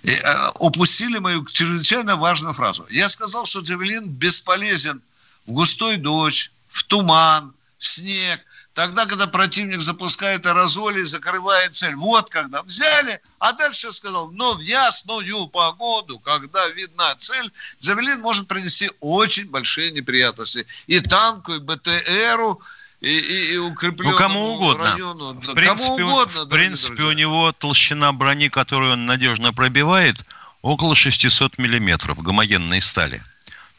[0.03, 2.87] И, э, упустили мою чрезвычайно важную фразу.
[2.89, 5.01] Я сказал, что Джавелин бесполезен
[5.45, 8.39] в густой дождь, в туман, в снег,
[8.75, 11.95] тогда, когда противник запускает аэрозоли и закрывает цель.
[11.95, 17.49] Вот когда взяли, а дальше сказал, но в ясную погоду, когда видна цель,
[17.81, 20.67] Джавелин может принести очень большие неприятности.
[20.87, 22.61] И танку, и БТРу,
[22.99, 24.91] и, и, и укрепленному ну, кому угодно.
[24.91, 25.33] району.
[25.33, 30.17] В принципе, кому угодно, в принципе у него толщина брони, которую он надежно пробивает,
[30.61, 33.23] около 600 миллиметров гомогенной стали.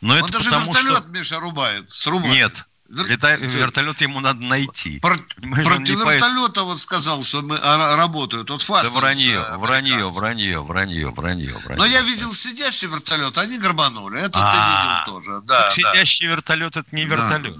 [0.00, 1.08] Но он это даже потому, вертолет, что...
[1.08, 1.92] Миша, рубает.
[1.92, 2.34] Срубает.
[2.34, 3.34] Нет, Лета...
[3.36, 5.00] Вертолет ему надо найти.
[5.00, 5.16] Про...
[5.16, 8.50] Против вертолета вот сказал, что мы а, работают.
[8.50, 11.76] Вот да вранье, вранье, вранье, вранье, вранье, вранье.
[11.76, 14.20] Но я видел сидящий вертолет, они горбанули.
[14.20, 15.42] Это ты видел тоже.
[15.46, 17.56] Да, сидящий вертолет это не вертолет.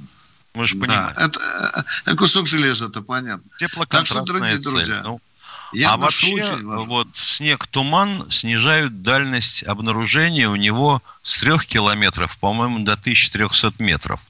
[0.55, 1.15] Мы же понимаем.
[1.17, 3.51] Это э, кусок железа, это понятно.
[3.89, 5.21] Так что, дорогие друзья, ну,
[5.73, 12.79] я а вообще, вот снег, туман снижают дальность обнаружения у него с трех километров, по-моему,
[12.85, 14.21] до 1300 метров.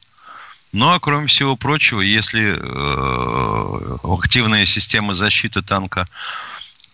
[0.73, 6.07] Ну, а кроме всего прочего, если э, активная система защиты танка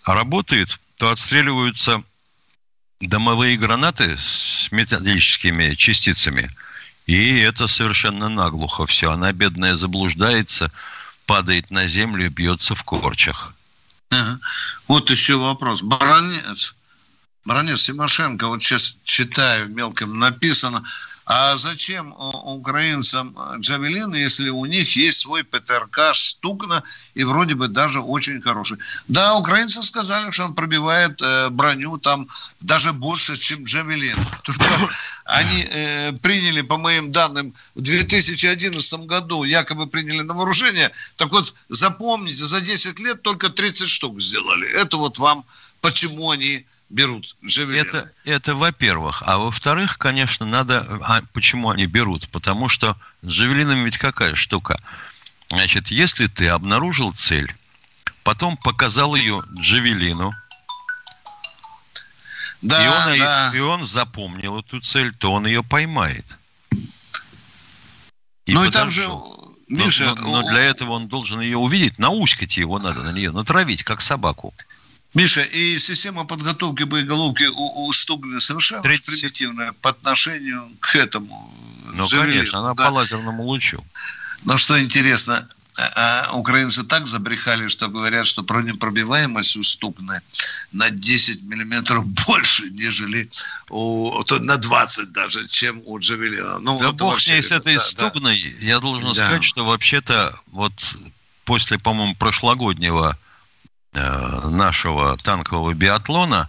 [0.05, 2.03] работает, то отстреливаются
[3.01, 6.51] домовые гранаты с металлическими частицами–
[7.07, 9.11] и это совершенно наглухо все.
[9.11, 10.71] Она, бедная, заблуждается,
[11.27, 13.55] падает на землю и бьется в корчах.
[14.11, 14.39] Ага.
[14.89, 15.83] Вот еще вопрос.
[15.83, 16.75] Баранец,
[17.45, 20.85] Баранец Тимошенко, вот сейчас читаю, мелком написано–
[21.25, 26.83] а зачем украинцам Джавелины, если у них есть свой ПТРК Стукна
[27.15, 28.79] и вроде бы даже очень хороший?
[29.09, 32.29] Да, украинцы сказали, что он пробивает э, броню там
[32.61, 34.17] даже больше, чем Джавелин.
[34.45, 34.65] Только
[35.25, 40.91] они э, приняли, по моим данным, в 2011 году якобы приняли на вооружение.
[41.17, 44.69] Так вот, запомните, за 10 лет только 30 штук сделали.
[44.69, 45.45] Это вот вам
[45.81, 47.81] почему они берут Джавелин?
[47.81, 49.23] Это, это во-первых.
[49.27, 50.87] А во-вторых, конечно, надо...
[51.03, 52.29] А почему они берут?
[52.29, 54.79] Потому что с Джавелином ведь какая штука?
[55.49, 57.55] Значит, если ты обнаружил цель,
[58.23, 60.33] потом показал ее Джавелину,
[62.61, 63.51] да, и, он, да.
[63.53, 66.39] и он запомнил эту цель, то он ее поймает.
[68.47, 69.09] И ну и там же,
[69.69, 70.15] Миша...
[70.15, 73.83] Но, но, но для этого он должен ее увидеть, науськать его надо на нее, натравить,
[73.83, 74.55] как собаку.
[75.15, 79.07] Миша, и система подготовки боеголовки у, у Стугина совершенно 30...
[79.07, 81.53] примитивная по отношению к этому.
[81.95, 82.87] Ну, конечно, она да.
[82.87, 83.85] по лазерному лучу.
[84.45, 85.47] Но что интересно,
[85.79, 90.21] а, а украинцы так забрехали, что говорят, что пробиваемость у Стугны
[90.73, 93.29] на 10 миллиметров больше, нежели
[93.69, 96.59] у, то на 20 даже, чем у Джавелина.
[96.59, 98.55] Ну, да бог с ней с этой да, Стугной.
[98.61, 98.67] Да.
[98.67, 99.15] Я должен да.
[99.15, 100.73] сказать, что вообще-то вот
[101.45, 103.19] после, по-моему, прошлогоднего
[103.95, 106.49] нашего танкового биатлона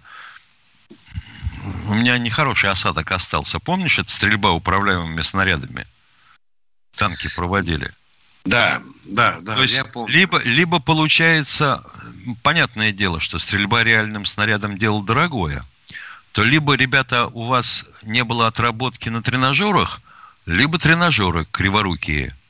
[1.88, 3.60] у меня нехороший осадок остался.
[3.60, 5.88] Помнишь, это стрельба управляемыми снарядами?
[6.92, 7.92] Танки проводили.
[8.46, 9.56] Да, да, да.
[9.56, 10.14] То есть, я помню.
[10.14, 11.84] Либо, либо получается,
[12.42, 15.66] понятное дело, что стрельба реальным снарядом дело дорогое,
[16.34, 20.02] то либо, ребята, у вас не было отработки на тренажерах,
[20.46, 22.36] либо тренажеры криворукие–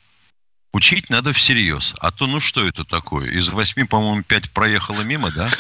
[0.74, 1.94] Учить надо всерьез.
[2.00, 3.30] А то, ну что это такое?
[3.30, 5.50] Из восьми, по-моему, пять проехало мимо, да?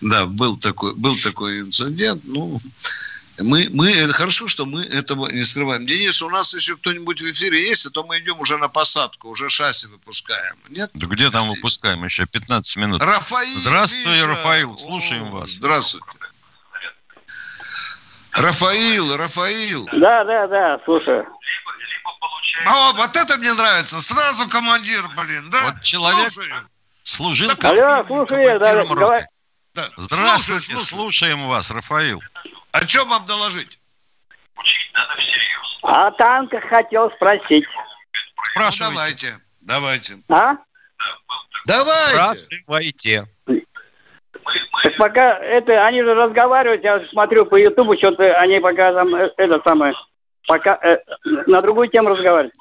[0.00, 2.22] Да, был такой, был такой инцидент.
[2.24, 2.60] Ну,
[3.38, 5.86] мы, мы, это хорошо, что мы этого не скрываем.
[5.86, 9.28] Денис, у нас еще кто-нибудь в эфире есть, а то мы идем уже на посадку,
[9.28, 10.56] уже шасси выпускаем.
[10.68, 10.90] Нет?
[10.94, 12.26] Да где там выпускаем еще?
[12.26, 13.02] 15 минут.
[13.02, 14.26] Рафаил, Здравствуй, Миша.
[14.26, 15.50] Рафаил, слушаем О, вас.
[15.50, 16.06] Здравствуйте.
[18.32, 19.88] Рафаил, Рафаил.
[19.92, 21.26] Да, да, да, слушаю.
[22.66, 24.00] О, вот это мне нравится.
[24.00, 25.58] Сразу командир, блин, да?
[25.64, 26.68] Вот человек слушаю.
[27.04, 29.26] служил да, Алло, слушай, да, давай.
[29.74, 29.88] Да.
[29.96, 32.20] Здравствуйте, слушаю, слушаем вас, Рафаил.
[32.72, 33.78] О чем вам доложить?
[34.56, 35.78] Учить надо всерьез.
[35.82, 37.64] О танках хотел спросить.
[38.50, 39.32] Спрашивайте.
[39.32, 40.18] Ну, давайте, давайте.
[40.28, 40.56] А?
[41.66, 42.38] Давайте.
[42.38, 43.26] Спрашивайте.
[44.82, 49.30] Так пока это, они же разговаривают, я смотрю по Ютубу, что-то они пока там, э,
[49.36, 49.94] это самое,
[50.46, 50.98] пока э,
[51.46, 52.54] на другую тему разговаривать.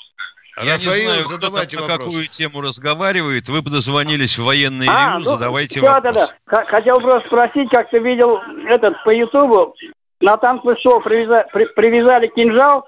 [0.57, 3.47] Я Рафаил, не знаю, задавайте кто на какую тему разговаривает.
[3.47, 6.13] Вы дозвонились в военный а, ревю, ну, задавайте все, вопрос.
[6.13, 6.65] Да, да.
[6.65, 9.73] Хотел просто спросить, как ты видел этот по Ютубу,
[10.19, 12.85] на танк ВСО привязали, при, привязали кинжал,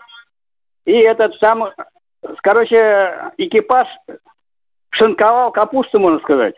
[0.85, 1.71] и этот там,
[2.41, 3.87] короче, экипаж
[4.91, 6.55] шинковал капусту, можно сказать.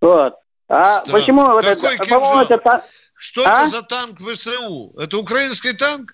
[0.00, 0.34] Вот.
[0.68, 1.12] А Что?
[1.12, 2.84] почему вот это, по-моему, это...
[3.14, 3.62] Что а?
[3.62, 4.94] это за танк ВСУ?
[4.98, 6.12] Это украинский танк?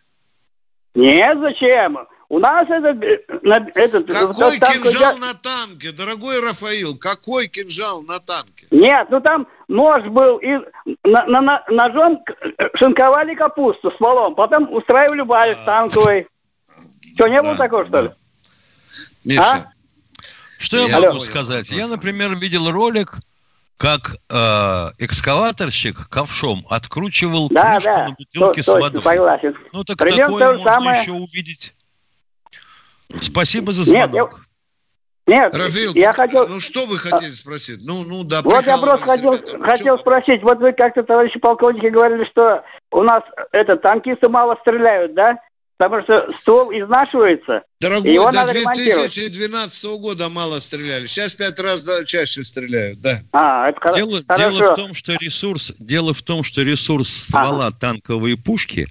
[0.95, 1.99] Нет, зачем?
[2.31, 3.03] У нас этот...
[3.03, 6.97] этот какой этот кинжал танк, на танке, дорогой Рафаил?
[6.99, 8.67] Какой кинжал на танке?
[8.71, 10.51] Нет, ну там нож был, и
[11.05, 12.23] на, на, на, ножом
[12.77, 15.65] шинковали капусту с полом, потом устраивали баек а.
[15.65, 16.27] танковый.
[17.15, 18.11] Что, не было такого, что ли?
[19.25, 19.43] Миша.
[19.43, 19.73] А?
[20.59, 21.71] Что я, я могу сказать?
[21.71, 23.15] Я, например, видел ролик,
[23.79, 29.03] как э, экскаваторщик ковшом откручивал да, крышку да, на бутылке то, с водой.
[29.03, 29.57] Согласен.
[29.73, 31.01] Ну так Примерно такое можно самое...
[31.01, 31.75] еще увидеть.
[33.21, 34.41] Спасибо за звонок.
[35.29, 36.49] Нет, Рафил, я хотел...
[36.49, 37.81] ну что вы хотели спросить?
[37.83, 38.41] Ну, ну да.
[38.43, 43.03] Вот я просто хотел, ребята, хотел спросить, вот вы как-то, товарищи полковники, говорили, что у
[43.03, 43.23] нас
[43.53, 45.39] это танкисты мало стреляют, да?
[45.79, 47.63] Потому что ствол изнашивается.
[47.81, 51.07] Дорогой, его до 2012 года мало стреляли.
[51.07, 53.19] Сейчас пять раз да, чаще стреляют, да.
[53.31, 54.59] А, это дело, хорошо.
[54.59, 57.77] Дело в том, что ресурс, дело в том, что ресурс ствола ага.
[57.79, 58.89] танковые пушки,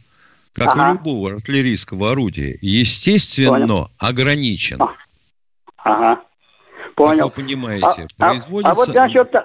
[0.53, 0.91] как ага.
[0.91, 3.91] у любого артиллерийского орудия, естественно, Понял.
[3.97, 4.79] ограничен.
[5.75, 6.21] Ага.
[6.95, 7.27] Понял.
[7.27, 8.69] Как вы понимаете, а, производится...
[8.69, 9.35] А, а вот насчет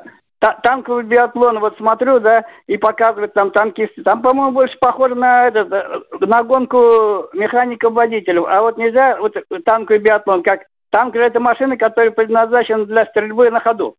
[0.62, 4.02] танковый биатлон, вот смотрю, да, и показывают там танкисты.
[4.02, 5.70] Там, по-моему, больше похоже на этот,
[6.20, 8.42] на гонку механиков-водителей.
[8.48, 13.60] А вот нельзя, вот танковый биатлон, как танк это машина, которая предназначена для стрельбы на
[13.60, 13.96] ходу.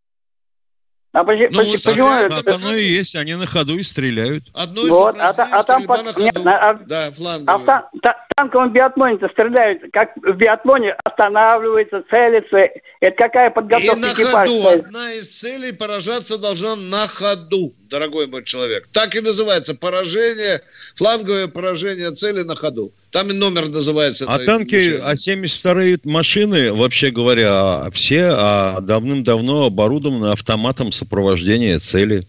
[1.13, 2.55] А почему, ну, почему так, это...
[2.55, 4.45] оно и есть, они на ходу и стреляют.
[4.55, 6.17] Одно из вот, а, а там под...
[6.17, 7.11] Нет, а, да,
[7.45, 12.57] а в та, та, танковом биатлоне-то стреляют, как в биатлоне останавливается, целится.
[12.99, 14.53] Это какая подготовка И на экипажа?
[14.53, 14.67] ходу.
[14.67, 18.87] Одна из целей поражаться должна на ходу, дорогой мой человек.
[18.91, 20.61] Так и называется поражение,
[20.95, 22.91] фланговое поражение цели на ходу.
[23.11, 24.25] Там и номер называется.
[24.27, 32.23] А танки, а 72-е машины, вообще говоря, все а давным-давно оборудованы автоматом сопровождения цели.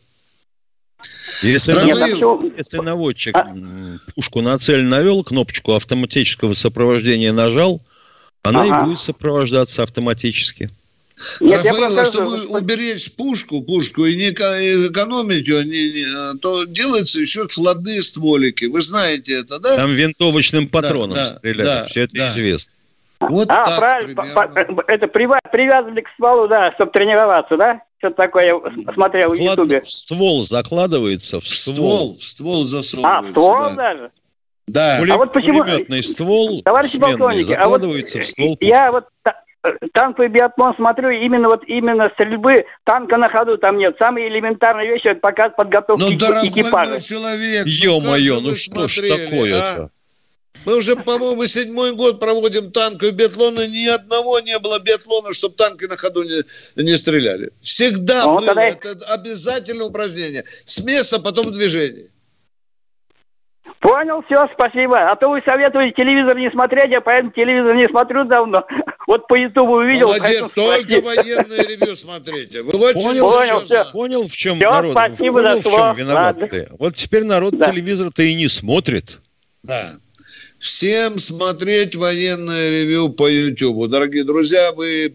[1.43, 3.49] Если, Нет, наводчик, если наводчик а...
[4.15, 7.81] пушку на цель навел, кнопочку автоматического сопровождения нажал,
[8.43, 8.83] она ага.
[8.83, 10.69] и будет сопровождаться автоматически.
[11.41, 17.21] Нет, Рафаэл, а чтобы уберечь пушку, пушку и не экономить ее, не, не, то делается
[17.21, 18.65] еще складные стволики.
[18.65, 19.77] Вы знаете это, да?
[19.77, 21.83] Там винтовочным патроном да, стреляют.
[21.83, 22.31] Да, Все это да.
[22.31, 22.73] известно.
[23.21, 24.23] Вот а, так, правильно.
[24.23, 24.83] Примерно.
[24.89, 27.81] Это привязывали к стволу, да, чтобы тренироваться, да?
[27.99, 29.81] Что-то такое я смотрел в Ютубе.
[29.83, 32.15] Ствол закладывается в ствол.
[32.15, 33.29] В ствол засовывается.
[33.29, 33.75] А, ствол да.
[33.75, 34.11] даже?
[34.67, 34.99] Да.
[34.99, 35.63] А вот почему...
[35.63, 38.57] Пулеметный ствол Товарищи полковники, закладывается а вот в ствол.
[38.61, 39.05] Я вот
[39.93, 43.97] танковый биатлон смотрю, именно вот именно стрельбы танка на ходу там нет.
[43.99, 47.01] Самые элементарные вещи это показ подготовки ну, экипажа.
[47.01, 49.85] человек, Ё-моё, ну, ну что ж такое-то?
[49.85, 49.89] А?
[50.65, 55.57] Мы уже, по-моему, седьмой год проводим танковый биатлон, и ни одного не было биатлона, чтобы
[55.57, 56.43] танки на ходу не,
[56.83, 57.51] не стреляли.
[57.61, 58.47] Всегда ну, было.
[58.47, 58.69] Тогда...
[58.69, 60.45] Это обязательное упражнение.
[60.65, 62.07] С места, потом движение.
[63.85, 65.11] Понял, все, спасибо.
[65.11, 68.65] А то вы советуете телевизор не смотреть, я поэтому телевизор не смотрю давно.
[69.07, 70.09] Вот по Ютубу увидел.
[70.09, 72.63] Молодец, только военное ревью смотрите.
[72.63, 73.85] Вы понял, понял, все.
[73.93, 76.69] понял, в чем все, народ, спасибо понял, за в чем виноват ты.
[76.79, 77.71] Вот теперь народ да.
[77.71, 79.19] телевизор-то и не смотрит.
[79.63, 79.97] Да.
[80.59, 83.87] Всем смотреть военное ревю по Ютубу.
[83.87, 85.15] Дорогие друзья, вы,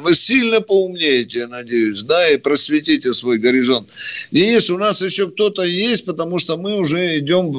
[0.00, 3.88] вы сильно поумнеете, надеюсь, да, и просветите свой горизонт.
[4.32, 7.52] Денис, у нас еще кто-то есть, потому что мы уже идем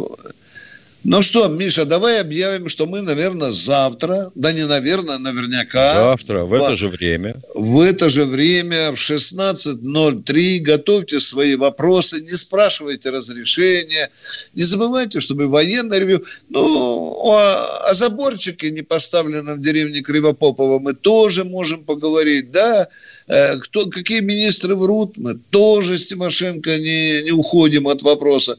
[1.04, 5.94] ну что, Миша, давай объявим, что мы, наверное, завтра, да не наверное, наверняка.
[5.94, 7.36] Завтра, в, в это же время.
[7.56, 14.10] В это же время, в 16.03, готовьте свои вопросы, не спрашивайте разрешения,
[14.54, 16.24] не забывайте, чтобы военное ревю...
[16.50, 23.19] Ну, о, о заборчике, не поставленном в деревне Кривопопово, мы тоже можем поговорить, да, Э,
[23.30, 28.58] кто, какие министры врут, мы тоже с Тимошенко не, не уходим от вопроса.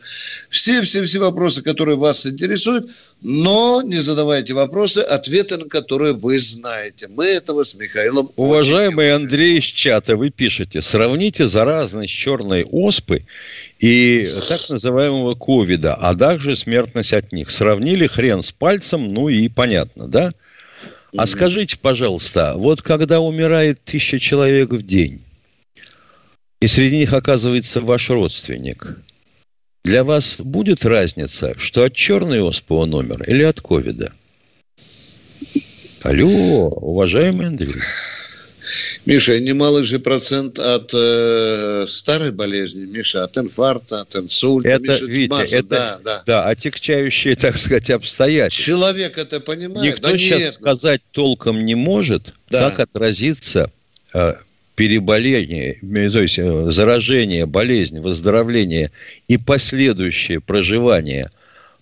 [0.49, 2.89] Все-все-все вопросы, которые вас интересуют,
[3.21, 7.09] но не задавайте вопросы, ответы на которые вы знаете.
[7.09, 13.27] Мы этого с Михаилом Уважаемый Андрей из чата, вы пишете, сравните заразность черной оспы
[13.81, 17.51] и так называемого ковида, а также смертность от них.
[17.51, 20.31] Сравнили хрен с пальцем, ну и понятно, да?
[21.17, 25.23] А скажите, пожалуйста, вот когда умирает тысяча человек в день,
[26.61, 28.97] и среди них оказывается ваш родственник,
[29.85, 34.13] для вас будет разница, что от черной оспы он умер или от ковида?
[36.03, 37.75] Алло, уважаемый Андрей.
[39.07, 44.69] Миша, немалый же процент от э, старой болезни, Миша, от инфаркта, от инсульта.
[44.69, 46.23] Это, Миша, Витя, масса, это, да, да.
[46.27, 48.65] да, отягчающие, так сказать, обстоятельства.
[48.65, 49.95] Человек это понимает.
[49.95, 50.53] Никто да сейчас нет.
[50.53, 52.71] сказать толком не может, да.
[52.71, 53.71] как отразится
[54.13, 54.35] э,
[54.75, 55.79] переболение,
[56.11, 58.93] то есть э, заражение, болезнь, выздоровление
[59.29, 61.31] и последующее проживание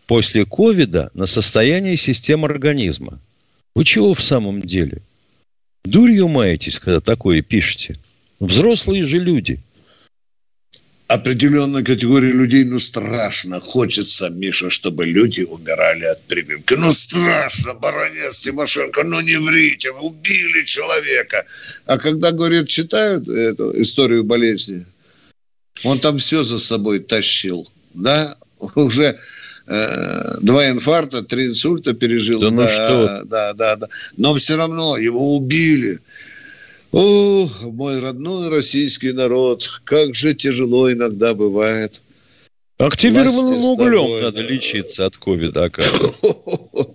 [0.07, 3.21] после ковида на состояние системы организма.
[3.75, 5.03] Вы чего в самом деле?
[5.85, 7.95] Дурью маетесь, когда такое пишете.
[8.41, 9.61] Взрослые же люди.
[11.09, 13.61] определенной категории людей, ну, страшно.
[13.61, 16.75] Хочется, Миша, чтобы люди умирали от прививки.
[16.75, 21.45] Ну, страшно, баронец Тимошенко, ну, не врите, вы убили человека.
[21.87, 24.85] А когда, говорят, читают эту историю болезни,
[25.83, 28.37] он там все за собой тащил, да,
[28.75, 29.19] уже
[29.69, 32.41] два инфаркта, три инсульта пережил.
[32.41, 33.23] Да, ну да что?
[33.25, 33.89] Да, да, да.
[34.17, 35.99] Но все равно его убили.
[36.91, 42.03] О, мой родной российский народ, как же тяжело иногда бывает.
[42.79, 46.19] Активированным углем надо лечиться от ковида, оказывается.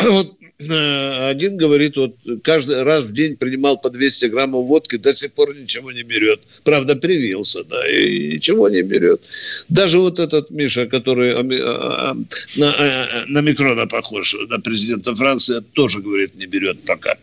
[0.00, 5.12] Вот Э, один говорит, вот каждый раз в день принимал по 200 граммов водки, до
[5.12, 6.40] сих пор ничего не берет.
[6.64, 9.20] Правда, привился, да, и ничего не берет.
[9.68, 12.16] Даже вот этот Миша, который а, а,
[12.56, 17.16] на, а, на Микрона похож, на президента Франции, тоже, говорит, не берет пока.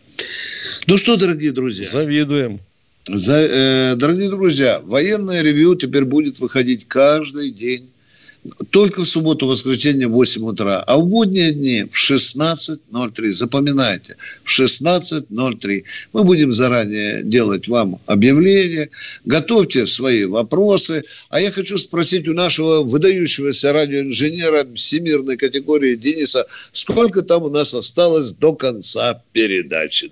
[0.86, 1.90] Ну что, дорогие друзья.
[1.90, 2.60] Завидуем.
[3.08, 7.88] За, э, дорогие друзья, военное ревью теперь будет выходить каждый день
[8.70, 13.32] только в субботу, воскресенье в 8 утра, а в будние дни в 16.03.
[13.32, 15.84] Запоминайте, в 16.03.
[16.12, 18.90] Мы будем заранее делать вам объявление.
[19.24, 21.04] Готовьте свои вопросы.
[21.28, 27.74] А я хочу спросить у нашего выдающегося радиоинженера всемирной категории Дениса, сколько там у нас
[27.74, 30.10] осталось до конца передачи?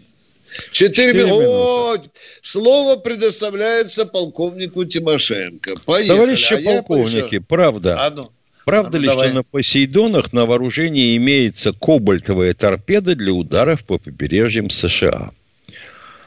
[0.70, 2.10] Четыре минуты.
[2.42, 5.74] Слово предоставляется полковнику Тимошенко.
[5.84, 6.16] Поехали.
[6.16, 8.06] Товарищи а полковники, правда.
[8.06, 8.30] А ну.
[8.64, 9.28] Правда а ну, ли, давай.
[9.28, 15.32] что на Посейдонах на вооружении имеется кобальтовая торпеда для ударов по побережьям США?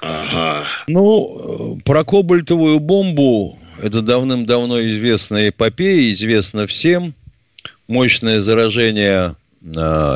[0.02, 0.64] Ага.
[0.88, 7.14] Ну, про кобальтовую бомбу это давным-давно известная эпопея, известно всем.
[7.88, 9.68] Мощное заражение э,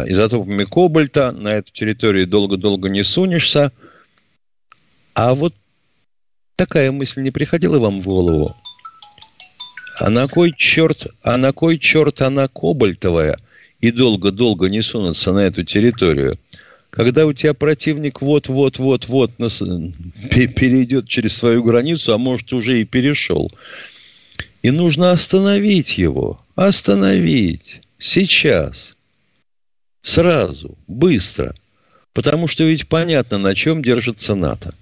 [0.07, 1.31] изотопами кобальта.
[1.31, 3.71] На эту территорию долго-долго не сунешься.
[5.13, 5.53] А вот
[6.55, 8.49] такая мысль не приходила вам в голову?
[9.99, 13.37] А на кой черт, а на кой черт она кобальтовая
[13.81, 16.33] и долго-долго не сунется на эту территорию?
[16.89, 23.49] Когда у тебя противник вот-вот-вот-вот перейдет через свою границу, а может уже и перешел,
[24.61, 27.81] и нужно остановить его, остановить.
[27.97, 28.97] Сейчас,
[30.01, 31.53] сразу, быстро,
[32.13, 34.73] потому что ведь понятно, на чем держится НАТО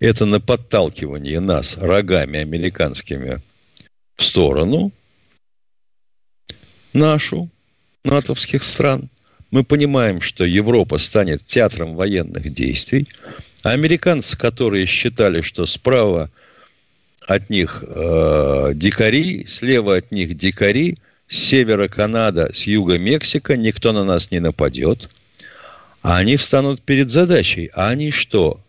[0.00, 3.40] это на подталкивание нас рогами американскими
[4.16, 4.92] в сторону
[6.92, 7.48] нашу,
[8.02, 9.08] натовских стран.
[9.50, 13.06] Мы понимаем, что Европа станет театром военных действий.
[13.62, 16.30] А американцы, которые считали, что справа
[17.26, 20.96] от них э, дикари, слева от них дикари,
[21.28, 25.10] с севера Канада, с юга Мексика, никто на нас не нападет.
[26.02, 27.70] А они встанут перед задачей.
[27.74, 28.60] А они что?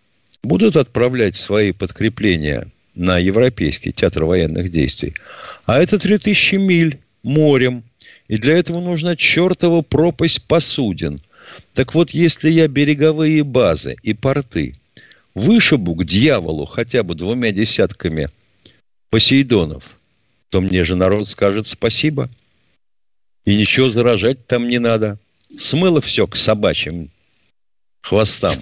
[0.43, 5.13] Будут отправлять свои подкрепления на Европейский театр военных действий.
[5.65, 7.83] А это 3000 миль морем.
[8.27, 11.21] И для этого нужна чертова пропасть посудин.
[11.73, 14.73] Так вот, если я береговые базы и порты
[15.35, 18.29] вышибу к дьяволу хотя бы двумя десятками
[19.09, 19.97] Посейдонов,
[20.49, 22.29] то мне же народ скажет спасибо.
[23.45, 25.17] И ничего заражать там не надо.
[25.57, 27.09] Смыло все к собачьим
[28.01, 28.55] хвостам.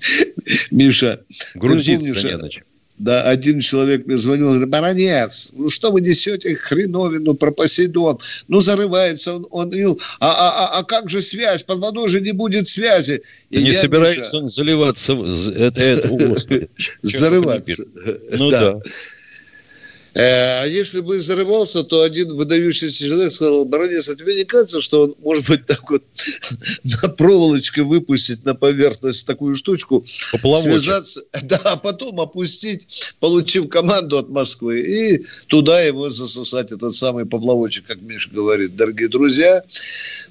[0.70, 1.20] Миша,
[1.54, 2.64] грузиться помнишь, не на чем.
[3.00, 8.18] Да, один человек мне звонил, говорит, баронец, ну что вы несете хреновину про Посейдон?
[8.46, 11.62] Ну, зарывается он, он а, а, а, а как же связь?
[11.62, 13.22] Под водой же не будет связи.
[13.48, 14.36] И не собирается Миша...
[14.36, 16.68] он заливаться, это, это,
[17.02, 17.84] Зарываться.
[18.38, 18.74] Ну да.
[18.74, 18.80] Э,
[20.14, 25.02] а если бы зарывался, то один выдающийся человек сказал, баронец, а тебе не кажется, что
[25.02, 26.02] он, может быть, так вот
[27.02, 30.80] на проволочке выпустить на поверхность такую штучку, Поплавочек.
[30.80, 37.24] связаться, да, а потом опустить, получив команду от Москвы, и туда его засосать, этот самый
[37.26, 38.74] поплавочек, как Миша говорит.
[38.74, 39.62] Дорогие друзья,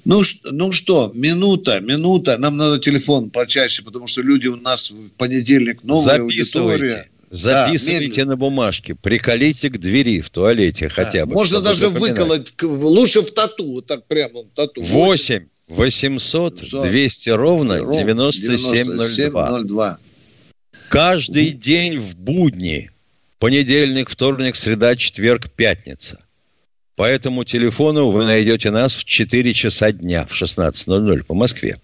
[0.04, 5.12] ну, ну что, минута, минута, нам надо телефон почаще, потому что люди у нас в
[5.14, 7.08] понедельник новая аудитория.
[7.30, 10.94] Записывайте да, на бумажке, приколите к двери в туалете да.
[10.94, 11.34] хотя бы.
[11.34, 14.82] Можно даже выколоть, лучше в тату, вот так прямо в тату.
[14.82, 19.98] 8 800 200 ровно 9702.
[20.88, 22.90] Каждый день в будни.
[23.38, 26.18] Понедельник, вторник, среда, четверг, пятница.
[26.96, 31.78] По этому телефону вы найдете нас в 4 часа дня в 16.00 по Москве.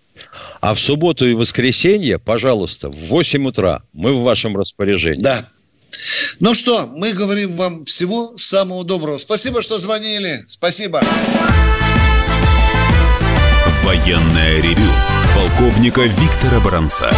[0.60, 5.22] А в субботу и воскресенье, пожалуйста, в 8 утра мы в вашем распоряжении.
[5.22, 5.48] Да.
[6.40, 9.16] Ну что, мы говорим вам всего самого доброго.
[9.16, 10.44] Спасибо, что звонили.
[10.48, 11.02] Спасибо.
[13.82, 14.90] Военная ревю.
[15.34, 17.10] Полковника Виктора Баранца.